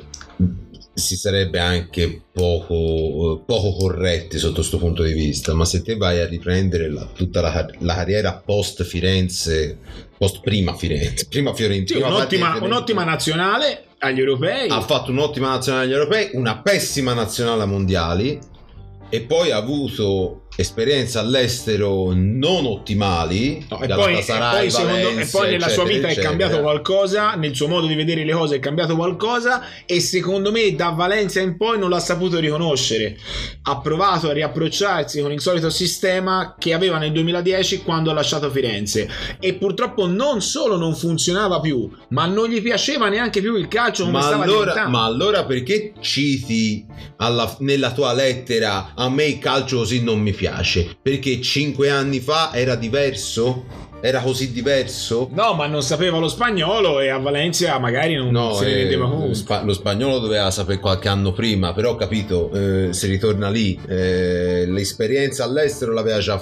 si 0.97 1.15
sarebbe 1.15 1.59
anche 1.59 2.23
poco, 2.31 2.73
eh, 2.73 3.43
poco 3.45 3.73
corretti 3.75 4.39
sotto 4.39 4.55
questo 4.55 4.77
punto 4.79 5.03
di 5.03 5.13
vista, 5.13 5.53
ma 5.53 5.63
se 5.63 5.83
te 5.83 5.95
vai 5.95 6.19
a 6.21 6.25
riprendere 6.27 6.89
la- 6.91 7.07
tutta 7.13 7.39
la, 7.41 7.67
la 7.79 7.93
carriera 7.95 8.41
post 8.43 8.83
Firenze, 8.83 9.77
post 10.17 10.39
prima 10.41 10.75
Firenze, 10.75 11.27
prima 11.29 11.53
Fiorentina, 11.53 11.99
Sì, 11.99 12.11
un'ottima, 12.11 12.57
un'ottima 12.61 13.03
nazionale 13.03 13.83
agli 13.99 14.19
europei. 14.19 14.69
ha 14.69 14.81
fatto 14.81 15.11
un'ottima 15.11 15.49
nazionale 15.49 15.85
agli 15.85 15.93
europei, 15.93 16.29
una 16.33 16.57
pessima 16.61 17.13
nazionale 17.13 17.65
mondiali 17.65 18.39
e 19.09 19.21
poi 19.21 19.51
ha 19.51 19.57
avuto 19.57 20.46
esperienze 20.59 21.19
all'estero 21.19 22.11
non 22.13 22.65
ottimali 22.65 23.63
No, 23.69 23.79
e, 23.79 23.87
poi, 23.87 24.17
e 24.17 24.23
poi 24.25 24.71
secondo- 24.71 25.19
e 25.19 25.25
poi 25.31 25.51
nella 25.51 25.69
sua 25.69 25.83
eccetera, 25.83 25.85
vita 25.85 26.07
è 26.07 26.11
eccetera. 26.11 26.27
cambiato 26.29 26.61
qualcosa, 26.61 27.35
nel 27.35 27.55
suo 27.55 27.67
modo 27.67 27.85
di 27.85 27.93
vedere 27.93 28.25
le 28.25 28.33
cose 28.33 28.55
è 28.55 28.59
cambiato 28.59 28.95
qualcosa 28.95 29.61
e 29.85 29.99
secondo 29.99 30.51
me 30.51 30.73
da 30.75 30.89
Valencia 30.89 31.39
in 31.41 31.57
poi 31.57 31.77
non 31.77 31.89
l'ha 31.91 31.99
saputo 31.99 32.39
riconoscere. 32.39 33.17
Ha 33.63 33.79
provato 33.81 34.29
a 34.29 34.33
riapprocciarsi 34.33 35.21
con 35.21 35.31
il 35.31 35.39
solito 35.41 35.69
sistema 35.69 36.55
che 36.57 36.73
aveva 36.73 36.97
nel 36.97 37.11
2010 37.11 37.83
quando 37.83 38.09
ha 38.09 38.13
lasciato 38.13 38.49
Firenze 38.49 39.07
e 39.39 39.53
purtroppo 39.53 40.07
non 40.07 40.41
solo 40.41 40.75
non 40.75 40.95
funzionava 40.95 41.59
più, 41.59 41.87
ma 42.09 42.25
non 42.25 42.49
gli 42.49 42.61
piaceva 42.63 43.09
neanche 43.09 43.41
più 43.41 43.55
il 43.55 43.67
calcio 43.67 44.05
come 44.05 44.17
Ma 44.17 44.23
stava 44.23 44.43
allora, 44.43 44.59
diventando. 44.71 44.97
ma 44.97 45.03
allora 45.05 45.45
perché 45.45 45.93
citi 46.01 46.83
alla- 47.17 47.55
nella 47.59 47.91
tua 47.91 48.13
lettera 48.13 48.93
a 48.95 49.07
me 49.09 49.25
il 49.25 49.37
calcio 49.39 49.77
così 49.77 50.01
non 50.03 50.19
mi 50.19 50.31
piace? 50.31 50.45
Perché 51.01 51.41
cinque 51.41 51.89
anni 51.89 52.19
fa 52.19 52.51
era 52.53 52.75
diverso? 52.75 53.85
Era 53.99 54.21
così 54.21 54.51
diverso? 54.51 55.27
No, 55.31 55.53
ma 55.53 55.65
non 55.65 55.81
sapeva 55.81 56.19
lo 56.19 56.27
spagnolo 56.27 56.99
e 56.99 57.09
a 57.09 57.17
Valencia 57.17 57.79
magari 57.79 58.13
non 58.13 58.29
No, 58.29 58.53
se 58.53 58.65
ne 58.65 58.71
eh, 58.71 58.75
rendeva 58.81 59.07
lo, 59.07 59.15
conto. 59.15 59.33
spa- 59.33 59.63
lo 59.63 59.73
spagnolo 59.73 60.19
doveva 60.19 60.51
sapere 60.51 60.79
qualche 60.79 61.07
anno 61.07 61.31
prima, 61.33 61.73
però 61.73 61.91
ho 61.91 61.95
capito, 61.95 62.51
eh, 62.53 62.93
si 62.93 63.07
ritorna 63.07 63.49
lì, 63.49 63.79
eh, 63.87 64.65
l'esperienza 64.67 65.45
all'estero 65.45 65.93
l'aveva 65.93 66.19
già 66.19 66.37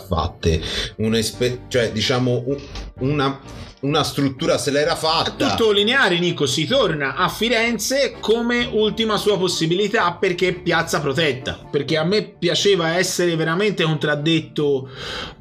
Un'espe- 0.97 1.61
cioè 1.69 1.91
diciamo 1.93 2.43
un- 2.45 2.59
una, 2.99 3.39
una 3.85 4.03
struttura 4.03 4.57
se 4.57 4.71
l'era 4.71 4.95
fatta. 4.95 5.51
Tutto 5.51 5.71
lineare, 5.71 6.19
Nico. 6.19 6.45
Si 6.45 6.65
torna 6.65 7.15
a 7.15 7.29
Firenze 7.29 8.17
come 8.19 8.67
ultima 8.71 9.17
sua 9.17 9.37
possibilità 9.37 10.13
perché 10.13 10.53
piazza 10.53 10.99
protetta. 10.99 11.59
Perché 11.69 11.97
a 11.97 12.03
me 12.03 12.35
piaceva 12.37 12.97
essere 12.97 13.35
veramente 13.35 13.83
contraddetto 13.83 14.89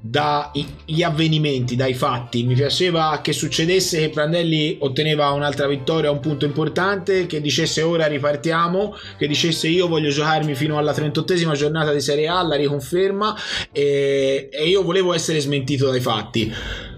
dagli 0.01 1.03
avvenimenti, 1.03 1.75
dai 1.77 1.95
fatti. 1.95 2.45
Mi 2.45 2.55
piaceva 2.55 3.21
che 3.23 3.33
succedesse 3.33 3.99
che 3.99 4.11
Prandelli 4.11 4.77
otteneva 4.81 5.31
un'altra 5.31 5.67
vittoria, 5.67 6.11
un 6.11 6.21
punto 6.21 6.45
importante, 6.45 7.27
che 7.27 7.41
dicesse 7.41 7.83
ora 7.83 8.07
ripartiamo, 8.07 8.95
che 9.17 9.27
dicesse 9.27 9.69
io 9.69 9.89
voglio 9.89 10.11
giocarmi 10.11 10.55
fino 10.55 10.77
alla 10.77 10.93
38esima 10.93 11.55
giornata 11.55 11.93
di 11.93 12.01
Serie 12.01 12.29
A, 12.29 12.43
la 12.43 12.57
riconferma 12.57 13.35
e, 13.73 14.49
e 14.53 14.69
io 14.69 14.83
volevo 14.83 15.15
essere 15.15 15.41
smentito 15.41 15.89
dai 15.89 16.01
fatti. 16.01 16.93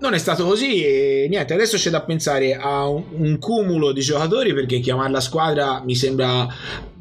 Non 0.00 0.14
è 0.14 0.18
stato 0.18 0.44
così 0.44 0.84
e 0.84 1.26
niente, 1.28 1.54
adesso 1.54 1.76
c'è 1.76 1.90
da 1.90 2.02
pensare 2.02 2.54
a 2.54 2.88
un, 2.88 3.02
un 3.16 3.38
cumulo 3.38 3.90
di 3.90 4.00
giocatori 4.00 4.54
perché 4.54 4.78
chiamarla 4.78 5.18
squadra 5.20 5.82
mi 5.84 5.96
sembra 5.96 6.46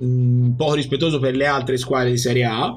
mm, 0.04 0.54
poco 0.54 0.74
rispettoso 0.74 1.20
per 1.20 1.36
le 1.36 1.46
altre 1.46 1.78
squadre 1.78 2.10
di 2.10 2.18
Serie 2.18 2.46
A, 2.46 2.76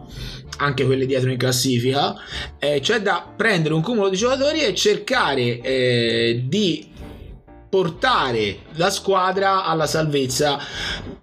anche 0.59 0.85
quelle 0.85 1.07
dietro 1.07 1.31
in 1.31 1.39
classifica. 1.39 2.15
Eh, 2.59 2.81
c'è 2.81 3.01
da 3.01 3.33
prendere 3.35 3.73
un 3.73 3.81
cumulo 3.81 4.11
di 4.11 4.17
giocatori 4.17 4.61
e 4.61 4.75
cercare 4.75 5.61
eh, 5.61 6.43
di 6.45 6.89
portare 7.71 8.59
la 8.75 8.91
squadra 8.91 9.65
alla 9.65 9.87
salvezza. 9.87 10.59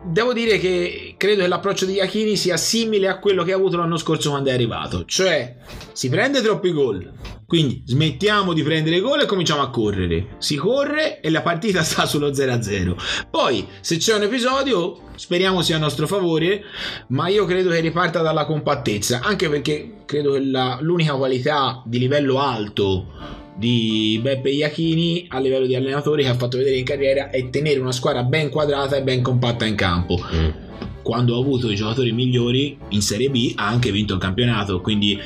Devo 0.04 0.34
dire 0.34 0.58
che 0.58 1.14
credo 1.18 1.42
che 1.42 1.48
l'approccio 1.48 1.86
di 1.86 1.94
Iachini 1.94 2.36
sia 2.36 2.58
simile 2.58 3.10
a 3.10 3.20
quello 3.20 3.44
che 3.44 3.52
ha 3.52 3.58
avuto 3.58 3.78
l'anno 3.78 3.98
scorso 3.98 4.32
quando 4.32 4.50
è 4.50 4.54
arrivato, 4.54 5.06
cioè 5.06 5.58
si 5.92 6.10
prende 6.10 6.42
troppi 6.42 6.72
gol. 6.72 7.12
Quindi 7.48 7.82
smettiamo 7.86 8.52
di 8.52 8.62
prendere 8.62 9.00
gol 9.00 9.22
e 9.22 9.26
cominciamo 9.26 9.62
a 9.62 9.70
correre. 9.70 10.36
Si 10.38 10.56
corre 10.58 11.22
e 11.22 11.30
la 11.30 11.42
partita 11.42 11.82
sta 11.84 12.06
sullo 12.06 12.30
0-0. 12.30 12.96
Poi, 13.32 13.66
se 13.80 13.96
c'è 13.96 14.16
un 14.16 14.24
episodio, 14.24 15.00
speriamo 15.16 15.62
sia 15.62 15.78
a 15.78 15.80
nostro 15.80 16.08
favore, 16.08 16.62
ma 17.10 17.30
io 17.30 17.46
credo 17.46 17.70
che 17.70 17.80
riparta 17.80 18.22
dalla 18.22 18.46
compattezza, 18.46 19.22
anche 19.24 19.48
perché 19.48 20.02
credo 20.06 20.34
che 20.34 20.44
la- 20.44 20.78
l'unica 20.82 21.14
qualità 21.14 21.82
di 21.86 22.00
livello 22.00 22.40
alto 22.40 23.46
di 23.56 24.20
Beppe 24.22 24.50
Iachini 24.50 25.26
a 25.30 25.40
livello 25.40 25.66
di 25.66 25.74
allenatore 25.74 26.22
che 26.24 26.30
ha 26.30 26.36
fatto 26.36 26.58
vedere 26.58 26.76
in 26.76 26.86
carriera 26.86 27.32
è 27.32 27.50
tenere 27.50 27.80
una 27.80 27.92
squadra 27.92 28.22
ben 28.24 28.50
quadrata 28.50 28.98
e 28.98 29.02
ben 29.02 29.24
compatta 29.24 29.66
in 29.66 29.76
campo. 29.76 30.20
Mm. 30.32 30.50
Quando 31.02 31.36
ha 31.36 31.40
avuto 31.40 31.72
i 31.72 31.76
giocatori 31.76 32.12
migliori 32.12 32.78
in 32.90 33.02
Serie 33.02 33.30
B 33.30 33.54
ha 33.56 33.68
anche 33.68 33.92
vinto 33.92 34.16
il 34.16 34.20
campionato, 34.20 34.82
quindi 34.82 35.18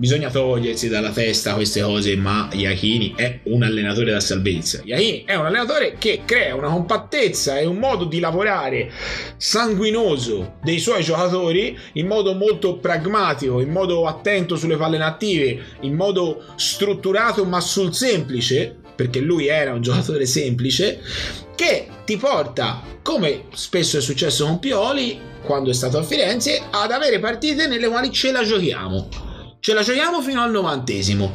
bisogna 0.00 0.30
togliersi 0.30 0.88
dalla 0.88 1.10
testa 1.10 1.54
queste 1.54 1.82
cose, 1.82 2.16
ma 2.16 2.48
Iachini 2.50 3.12
è 3.14 3.40
un 3.44 3.62
allenatore 3.62 4.10
da 4.10 4.18
salvezza. 4.18 4.80
Iachini 4.82 5.24
è 5.24 5.34
un 5.36 5.46
allenatore 5.46 5.96
che 5.98 6.22
crea 6.24 6.54
una 6.54 6.68
compattezza 6.68 7.58
e 7.58 7.66
un 7.66 7.76
modo 7.76 8.06
di 8.06 8.18
lavorare 8.18 8.90
sanguinoso 9.36 10.54
dei 10.62 10.78
suoi 10.78 11.02
giocatori 11.02 11.78
in 11.92 12.06
modo 12.06 12.34
molto 12.34 12.78
pragmatico, 12.78 13.60
in 13.60 13.70
modo 13.70 14.06
attento 14.06 14.56
sulle 14.56 14.76
palle 14.76 14.96
inattive, 14.96 15.60
in 15.82 15.94
modo 15.94 16.44
strutturato 16.56 17.44
ma 17.44 17.60
sul 17.60 17.94
semplice, 17.94 18.79
perché 19.00 19.20
lui 19.20 19.46
era 19.46 19.72
un 19.72 19.80
giocatore 19.80 20.26
semplice, 20.26 21.00
che 21.54 21.86
ti 22.04 22.18
porta, 22.18 22.82
come 23.02 23.44
spesso 23.54 23.96
è 23.96 24.00
successo 24.02 24.44
con 24.44 24.58
Pioli, 24.58 25.18
quando 25.42 25.70
è 25.70 25.72
stato 25.72 25.96
a 25.96 26.02
Firenze, 26.02 26.60
ad 26.70 26.90
avere 26.90 27.18
partite 27.18 27.66
nelle 27.66 27.88
quali 27.88 28.12
ce 28.12 28.30
la 28.30 28.44
giochiamo. 28.44 29.08
Ce 29.58 29.72
la 29.72 29.82
giochiamo 29.82 30.20
fino 30.20 30.42
al 30.42 30.50
novantesimo. 30.50 31.32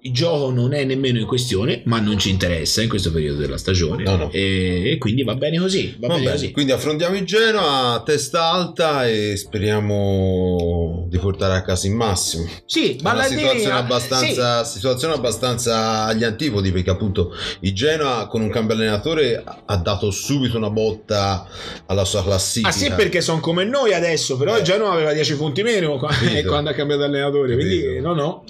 Il 0.00 0.12
gioco 0.14 0.50
non 0.50 0.72
è 0.72 0.84
nemmeno 0.84 1.18
in 1.18 1.26
questione, 1.26 1.82
ma 1.84 2.00
non 2.00 2.18
ci 2.18 2.30
interessa 2.30 2.80
in 2.80 2.88
questo 2.88 3.12
periodo 3.12 3.40
della 3.40 3.58
stagione. 3.58 4.02
No, 4.04 4.16
no. 4.16 4.30
E, 4.32 4.96
quindi 4.98 5.24
va 5.24 5.34
bene 5.34 5.58
così. 5.58 5.94
Va 5.98 6.06
Va 6.06 6.14
bene 6.14 6.24
bene, 6.24 6.36
così. 6.36 6.50
quindi 6.52 6.72
affrontiamo 6.72 7.16
il 7.16 7.26
Genoa 7.26 7.92
a 7.94 8.02
testa 8.02 8.44
alta 8.50 9.06
e 9.06 9.36
speriamo 9.36 10.77
di 11.08 11.18
portare 11.18 11.56
a 11.56 11.62
casa 11.62 11.86
il 11.86 11.94
massimo. 11.94 12.46
Sì, 12.66 12.98
una 13.00 13.10
Ballardini 13.12 13.40
situazione 13.40 13.74
ah, 13.74 13.78
abbastanza, 13.78 14.64
situazione 14.64 15.14
abbastanza 15.14 16.04
agli 16.04 16.24
antipodi 16.24 16.70
perché 16.70 16.90
appunto 16.90 17.34
il 17.60 17.74
Genoa 17.74 18.26
con 18.26 18.40
un 18.42 18.50
cambio 18.50 18.74
allenatore 18.74 19.42
ha- 19.64 19.76
dato 19.76 20.10
subito 20.10 20.56
una 20.56 20.70
botta 20.70 21.46
alla 21.86 22.04
sua 22.04 22.22
classifica. 22.22 22.68
Ah 22.68 22.72
sì, 22.72 22.90
perché 22.92 23.20
sono 23.20 23.40
come 23.40 23.64
noi 23.64 23.94
adesso, 23.94 24.36
però 24.36 24.54
Eh. 24.54 24.58
il 24.58 24.64
Genoa 24.64 24.92
aveva 24.92 25.12
10 25.12 25.36
punti 25.36 25.62
meno 25.62 25.96
Capito. 25.98 26.46
quando 26.48 26.70
ha 26.70 26.72
cambiato 26.74 27.04
allenatore, 27.04 27.54
quindi 27.54 27.80
Capito. 27.82 28.00
no 28.02 28.14
no. 28.14 28.44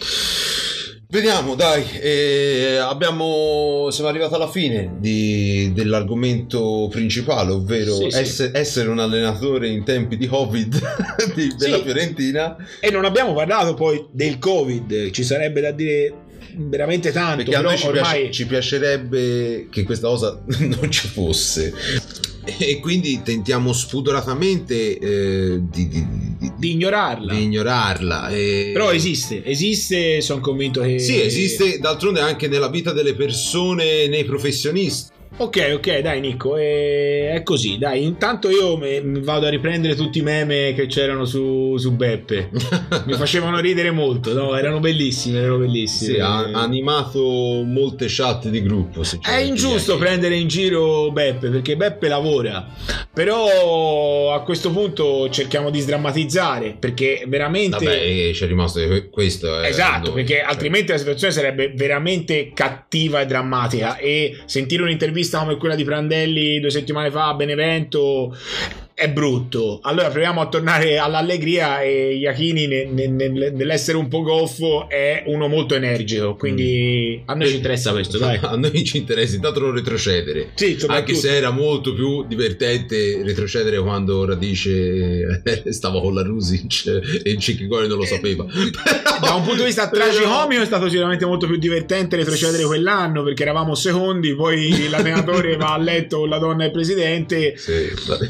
Vediamo, 1.11 1.55
dai, 1.55 1.85
eh, 2.03 2.77
abbiamo, 2.77 3.89
siamo 3.91 4.11
arrivati 4.11 4.35
alla 4.35 4.47
fine 4.51 4.97
di- 4.99 5.73
dell'argomento 5.75 6.87
principale, 6.91 7.53
ovvero 7.53 7.95
Sì, 7.95 8.11
sì. 8.11 8.19
esse- 8.19 8.51
essere 8.53 8.91
un 8.91 8.99
allenatore 8.99 9.69
in 9.69 9.85
tempi 9.85 10.19
di 10.19 10.27
Covid 10.27 10.79
di- 11.35 11.55
della 11.57 11.79
Sì. 11.79 11.83
Fiorentina. 11.83 12.57
E 12.79 12.91
non 12.91 13.07
abbiamo 13.07 13.33
parlato 13.33 13.73
poi 13.73 14.05
del 14.11 14.39
Covid, 14.39 15.11
ci 15.11 15.25
sarebbe 15.25 15.63
da 15.63 15.71
dire 15.71 16.13
veramente 16.57 17.13
tanto, 17.13 17.37
Perché 17.45 17.57
a 17.57 17.61
noi 17.61 17.77
ci, 17.79 17.87
ormai 17.87 18.03
piace- 18.23 18.31
ci 18.33 18.47
piacerebbe 18.47 19.69
che 19.71 19.83
questa 19.85 20.09
cosa 20.09 20.41
non 20.59 20.91
ci 20.91 21.07
fosse. 21.09 21.73
E 22.59 22.81
quindi 22.81 23.21
tentiamo 23.23 23.75
spudoratamente 23.75 24.99
eh, 24.99 25.59
di, 25.61 25.87
di- 25.89 26.07
di- 26.39 26.53
di 26.57 26.71
ignorarla. 26.73 27.35
ignorarla. 27.35 28.29
e- 28.31 28.71
Però 28.73 28.91
esiste, 28.91 29.45
esiste, 29.45 30.23
sono 30.23 30.41
convinto 30.41 30.81
che... 30.81 30.99
Sì, 30.99 31.21
esiste 31.21 31.79
d'altronde 31.79 32.21
anche 32.21 32.49
nella 32.49 32.71
vita 32.71 32.93
delle 32.93 33.15
persone, 33.15 34.09
nei 34.09 34.25
professionisti. 34.25 35.11
Ok, 35.41 35.71
ok, 35.77 35.99
dai 36.01 36.19
Nico, 36.19 36.57
è, 36.57 37.31
è 37.35 37.43
così, 37.45 37.79
dai, 37.79 38.03
intanto 38.03 38.51
io 38.51 38.77
me- 38.77 39.01
mi 39.01 39.21
vado 39.21 39.47
a 39.47 39.49
riprendere 39.49 39.95
tutti 39.95 40.19
i 40.19 40.23
meme 40.23 40.73
che 40.75 40.87
c'erano 40.87 41.25
su, 41.25 41.77
su 41.79 41.93
Beppe, 41.95 42.51
mi 43.07 43.13
facevano 43.15 43.61
ridere 43.61 43.93
molto, 43.93 44.33
no? 44.33 44.57
Erano 44.57 44.81
bellissimi, 44.81 45.37
erano 45.39 45.59
bellissimi. 45.59 46.15
Sì, 46.15 46.19
ha 46.19 46.39
animato 46.55 47.21
molte 47.65 48.07
chat 48.09 48.49
di 48.49 48.61
gruppo. 48.63 49.03
È 49.23 49.37
ingiusto 49.37 49.93
anche. 49.93 50.05
prendere 50.05 50.35
in 50.35 50.49
giro 50.49 51.13
Beppe 51.13 51.51
perché 51.51 51.77
Beppe 51.77 52.09
lavora, 52.09 52.67
però 53.13 54.35
a 54.35 54.43
questo 54.43 54.73
punto 54.73 55.31
cerchiamo 55.31 55.71
di 55.71 55.79
sdrammatizzare 55.79 56.75
perché 56.77 57.23
veramente... 57.29 57.77
Vabbè, 57.85 57.97
eh, 57.97 58.31
c'è 58.35 58.49
rimasto 58.49 58.85
que- 58.85 59.09
questo. 59.09 59.63
eh, 59.63 59.69
Esatto, 59.69 60.13
perché 60.13 60.39
cioè. 60.39 60.47
altrimenti 60.49 60.91
la 60.91 60.99
situazione 60.99 61.33
sarebbe 61.33 61.73
veramente 61.77 62.51
cattiva 62.53 63.21
e 63.21 63.27
drammatica 63.27 63.99
e 63.99 64.37
sentire 64.47 64.83
un'intervista 64.83 65.27
come 65.37 65.57
quella 65.57 65.75
di 65.75 65.85
Prandelli 65.85 66.61
due 66.61 66.71
settimane 66.71 67.11
fa 67.11 67.29
a 67.29 67.35
Benevento 67.35 68.35
è 68.99 69.09
brutto. 69.09 69.79
Allora 69.85 70.09
proviamo 70.09 70.41
a 70.41 70.49
tornare 70.49 70.99
all'allegria 70.99 71.83
e 71.83 72.17
Iachini 72.17 72.67
ne- 72.67 72.85
ne- 72.87 73.07
ne- 73.07 73.51
nell'essere 73.51 73.97
un 73.97 74.09
po' 74.09 74.23
goffo 74.23 74.89
è 74.89 75.23
uno 75.27 75.47
molto 75.47 75.77
energico, 75.77 76.35
quindi 76.35 77.23
a 77.27 77.35
noi 77.35 77.47
ci 77.49 77.55
interessa 77.57 77.93
questo, 77.93 78.19
dai. 78.19 78.41
A 78.43 78.57
noi 78.57 78.83
ci 78.85 78.97
interessa 78.97 79.37
intanto 79.37 79.61
non 79.61 79.73
retrocedere. 79.73 80.49
Sì. 80.55 80.77
Anche 80.89 81.15
se 81.15 81.37
era 81.37 81.51
molto 81.51 81.95
più 81.95 82.25
divertente 82.27 83.23
retrocedere 83.23 83.79
quando 83.79 84.25
Radice 84.25 85.41
eh, 85.45 85.73
stava 85.73 86.01
con 86.01 86.15
la 86.15 86.23
Rusic 86.23 87.21
e 87.23 87.39
Cicchigori 87.39 87.87
non 87.87 87.99
lo 87.99 88.05
sapeva. 88.05 88.47
Da 89.21 89.35
un 89.35 89.43
punto 89.43 89.59
di 89.61 89.65
vista 89.67 89.89
Però- 89.89 90.05
tragicomico 90.05 90.63
è 90.63 90.65
stato 90.65 90.89
sicuramente 90.89 91.25
molto 91.27 91.47
più 91.47 91.57
divertente 91.57 92.15
retrocedere 92.17 92.65
quell'anno 92.65 93.23
perché 93.25 93.43
eravamo 93.43 93.75
secondi, 93.75 94.35
poi 94.35 94.89
l'allenatore 94.91 95.57
va 95.57 95.75
a 95.75 95.79
letto 95.79 96.19
con 96.21 96.29
la 96.29 96.39
donna 96.39 96.63
del 96.63 96.71
presidente 96.71 97.57
Sì, 97.57 97.73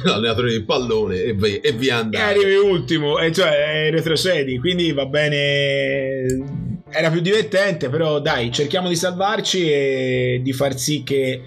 l'allenatore 0.05 0.58
di 0.59 0.65
pallone 0.65 1.23
e 1.23 1.33
via, 1.35 1.61
e 1.61 1.73
via 1.73 1.97
e 1.97 2.01
andare. 2.01 2.23
arrivi 2.35 2.57
ultimo, 2.57 3.19
e 3.19 3.33
cioè 3.33 3.89
retrocedi, 3.91 4.59
quindi 4.59 4.93
va 4.93 5.07
bene. 5.07 6.77
Era 6.91 7.11
più 7.11 7.21
divertente, 7.21 7.89
però 7.89 8.19
dai, 8.21 8.51
cerchiamo 8.51 8.89
di 8.89 8.97
salvarci 8.97 9.71
e 9.71 10.41
di 10.43 10.53
far 10.53 10.79
sì 10.79 11.03
che 11.03 11.43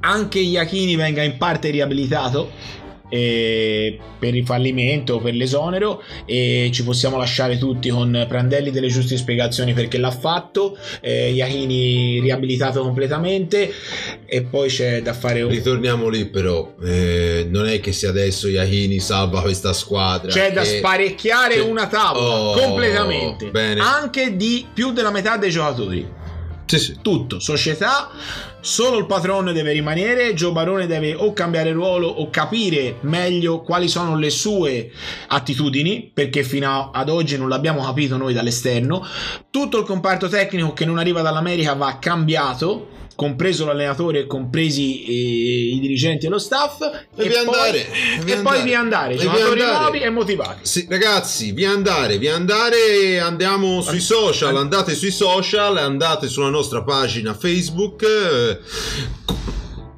anche 0.00 0.38
Iachini 0.38 0.94
venga 0.94 1.22
in 1.22 1.36
parte 1.36 1.70
riabilitato. 1.70 2.84
Eh, 3.08 3.98
per 4.18 4.34
il 4.34 4.44
fallimento, 4.44 5.18
per 5.20 5.34
l'esonero 5.34 6.02
e 6.24 6.70
ci 6.72 6.82
possiamo 6.84 7.16
lasciare 7.16 7.58
tutti 7.58 7.88
con 7.88 8.24
Prandelli 8.28 8.70
delle 8.70 8.88
giuste 8.88 9.16
spiegazioni 9.16 9.72
perché 9.74 9.98
l'ha 9.98 10.10
fatto, 10.10 10.76
eh, 11.00 11.30
Iachini 11.32 12.20
riabilitato 12.20 12.82
completamente 12.82 13.72
e 14.26 14.42
poi 14.42 14.68
c'è 14.68 15.02
da 15.02 15.12
fare 15.12 15.42
un 15.42 15.50
Ritorniamo 15.50 16.08
lì 16.08 16.26
però, 16.26 16.74
eh, 16.82 17.46
non 17.48 17.66
è 17.68 17.80
che 17.80 17.92
se 17.92 18.06
adesso 18.06 18.48
Iachini 18.48 18.98
salva 19.00 19.40
questa 19.42 19.72
squadra. 19.72 20.30
C'è 20.30 20.52
da 20.52 20.62
che- 20.62 20.78
sparecchiare 20.78 21.54
che- 21.54 21.60
una 21.60 21.86
tavola 21.86 22.34
Oh, 22.40 22.52
completamente. 22.58 23.50
bene. 23.50 23.80
Anche 23.80 24.36
di 24.36 24.66
più 24.72 24.92
della 24.92 25.10
metà 25.10 25.36
dei 25.36 25.50
giocatori. 25.50 26.06
Sì, 26.66 26.78
sì. 26.80 26.96
Tutto, 27.00 27.38
società, 27.38 28.10
solo 28.66 28.98
il 28.98 29.06
patron 29.06 29.52
deve 29.52 29.70
rimanere, 29.70 30.34
Gio 30.34 30.50
Barone 30.50 30.88
deve 30.88 31.14
o 31.14 31.32
cambiare 31.32 31.70
ruolo 31.70 32.08
o 32.08 32.30
capire 32.30 32.96
meglio 33.02 33.60
quali 33.62 33.86
sono 33.86 34.18
le 34.18 34.28
sue 34.28 34.90
attitudini, 35.28 36.10
perché 36.12 36.42
fino 36.42 36.90
ad 36.92 37.08
oggi 37.08 37.38
non 37.38 37.48
l'abbiamo 37.48 37.84
capito 37.84 38.16
noi 38.16 38.34
dall'esterno. 38.34 39.06
Tutto 39.50 39.78
il 39.78 39.84
comparto 39.84 40.26
tecnico 40.26 40.72
che 40.72 40.84
non 40.84 40.98
arriva 40.98 41.22
dall'America 41.22 41.74
va 41.74 41.96
cambiato, 42.00 42.88
compreso 43.16 43.64
l'allenatore 43.64 44.20
e 44.20 44.26
compresi 44.26 45.04
eh, 45.04 45.74
i 45.76 45.80
dirigenti 45.80 46.26
e 46.26 46.28
lo 46.28 46.38
staff. 46.38 46.80
E 47.16 47.28
via 47.28 47.44
poi, 47.44 47.54
andare, 47.54 47.78
e 47.78 48.24
via 48.24 48.42
poi 48.42 48.58
andare. 48.58 48.62
via 48.64 48.78
andare, 48.80 49.14
E 49.14 49.16
via 49.16 49.24
giocatori 49.30 49.60
andare. 49.60 49.78
nuovi 49.80 49.98
e 50.00 50.10
motivati. 50.10 50.58
Sì, 50.62 50.86
ragazzi, 50.90 51.52
via 51.52 51.70
andare, 51.70 52.18
via 52.18 52.34
andare, 52.34 53.18
andiamo 53.18 53.80
sui 53.80 54.00
social, 54.00 54.54
andate 54.56 54.94
sui 54.94 55.10
social, 55.10 55.78
andate 55.78 56.28
sulla 56.28 56.50
nostra 56.50 56.82
pagina 56.82 57.32
Facebook. 57.32 58.02
eh, 58.02 58.55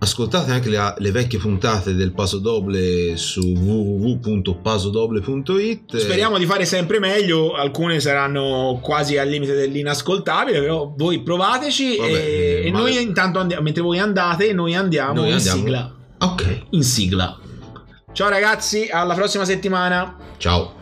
Ascoltate 0.01 0.53
anche 0.53 0.68
le, 0.68 0.94
le 0.99 1.11
vecchie 1.11 1.40
puntate 1.40 1.92
del 1.94 2.12
Paso 2.12 2.38
Doble 2.38 3.16
su 3.16 3.40
www.pasodoble.it. 3.40 5.97
Speriamo 5.97 6.38
di 6.38 6.47
fare 6.47 6.64
sempre 6.64 7.01
meglio, 7.01 7.55
alcune 7.55 7.99
saranno 7.99 8.79
quasi 8.81 9.18
al 9.18 9.29
limite 9.29 9.55
dell'inascoltabile, 9.55 10.61
però 10.61 10.94
voi 10.97 11.21
provateci 11.23 11.97
Vabbè, 11.97 12.12
e, 12.12 12.62
e 12.66 12.71
ma- 12.71 12.79
noi 12.79 13.03
intanto 13.03 13.40
andiamo, 13.40 13.62
mentre 13.64 13.83
voi 13.83 13.99
andate, 13.99 14.53
noi 14.53 14.77
andiamo 14.77 15.14
Noi 15.14 15.31
in 15.31 15.35
andiamo. 15.35 15.59
sigla. 15.59 15.92
Ok, 16.21 16.61
In 16.71 16.85
sigla. 16.85 17.37
Ciao 18.12 18.29
ragazzi, 18.29 18.88
alla 18.90 19.14
prossima 19.14 19.44
settimana. 19.44 20.16
ciao. 20.38 20.77